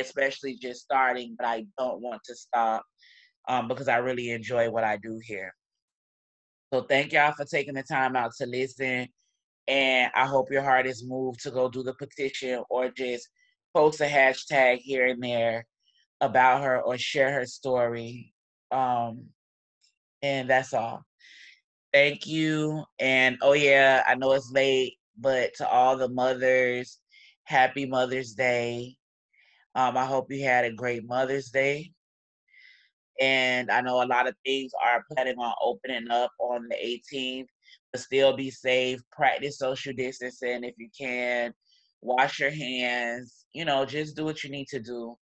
especially 0.00 0.56
just 0.56 0.80
starting, 0.80 1.34
but 1.38 1.46
I 1.46 1.66
don't 1.78 2.00
want 2.00 2.22
to 2.24 2.34
stop 2.34 2.82
um, 3.48 3.68
because 3.68 3.88
I 3.88 3.96
really 3.98 4.30
enjoy 4.30 4.70
what 4.70 4.84
I 4.84 4.96
do 4.96 5.20
here. 5.22 5.52
So 6.72 6.82
thank 6.82 7.12
y'all 7.12 7.32
for 7.32 7.44
taking 7.44 7.74
the 7.74 7.82
time 7.82 8.14
out 8.16 8.32
to 8.38 8.46
listen. 8.46 9.08
And 9.66 10.10
I 10.14 10.26
hope 10.26 10.50
your 10.50 10.62
heart 10.62 10.86
is 10.86 11.04
moved 11.06 11.42
to 11.42 11.50
go 11.50 11.68
do 11.68 11.82
the 11.82 11.94
petition 11.94 12.62
or 12.70 12.90
just 12.90 13.28
post 13.74 14.00
a 14.00 14.04
hashtag 14.04 14.78
here 14.78 15.06
and 15.06 15.22
there 15.22 15.66
about 16.20 16.62
her 16.62 16.80
or 16.80 16.98
share 16.98 17.32
her 17.32 17.46
story. 17.46 18.32
Um, 18.70 19.26
and 20.22 20.48
that's 20.48 20.74
all. 20.74 21.02
Thank 21.92 22.26
you. 22.26 22.84
And 22.98 23.38
oh, 23.42 23.54
yeah, 23.54 24.04
I 24.06 24.14
know 24.14 24.32
it's 24.32 24.50
late, 24.52 24.94
but 25.18 25.54
to 25.56 25.68
all 25.68 25.96
the 25.96 26.08
mothers, 26.08 26.98
happy 27.44 27.86
Mother's 27.86 28.34
Day. 28.34 28.96
Um, 29.74 29.96
I 29.96 30.04
hope 30.04 30.30
you 30.30 30.44
had 30.44 30.64
a 30.64 30.72
great 30.72 31.06
Mother's 31.06 31.50
Day. 31.50 31.92
And 33.20 33.70
I 33.70 33.80
know 33.80 34.02
a 34.02 34.06
lot 34.06 34.28
of 34.28 34.34
things 34.44 34.72
are 34.84 35.04
planning 35.12 35.38
on 35.38 35.54
opening 35.62 36.10
up 36.10 36.30
on 36.38 36.68
the 36.68 36.76
18th, 36.76 37.48
but 37.92 38.00
still 38.00 38.36
be 38.36 38.50
safe. 38.50 39.00
Practice 39.10 39.58
social 39.58 39.92
distancing 39.92 40.64
if 40.64 40.74
you 40.78 40.88
can. 40.96 41.52
Wash 42.00 42.38
your 42.38 42.50
hands. 42.50 43.46
You 43.52 43.64
know, 43.64 43.84
just 43.84 44.14
do 44.14 44.24
what 44.24 44.44
you 44.44 44.50
need 44.50 44.68
to 44.68 44.78
do 44.78 45.16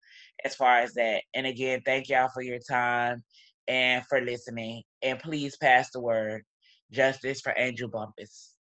as 0.45 0.55
far 0.55 0.79
as 0.79 0.93
that. 0.95 1.23
And 1.35 1.47
again, 1.47 1.81
thank 1.87 2.09
y'all 2.09 2.29
for 2.35 2.43
your 2.43 2.59
time 2.59 3.23
and 3.69 4.05
for 4.07 4.21
listening. 4.21 4.83
And 5.03 5.19
please 5.19 5.57
pass 5.57 5.91
the 5.91 6.01
word. 6.01 6.43
Justice 6.91 7.41
for 7.41 7.55
Angel 7.57 7.89
Bumpass. 7.89 8.56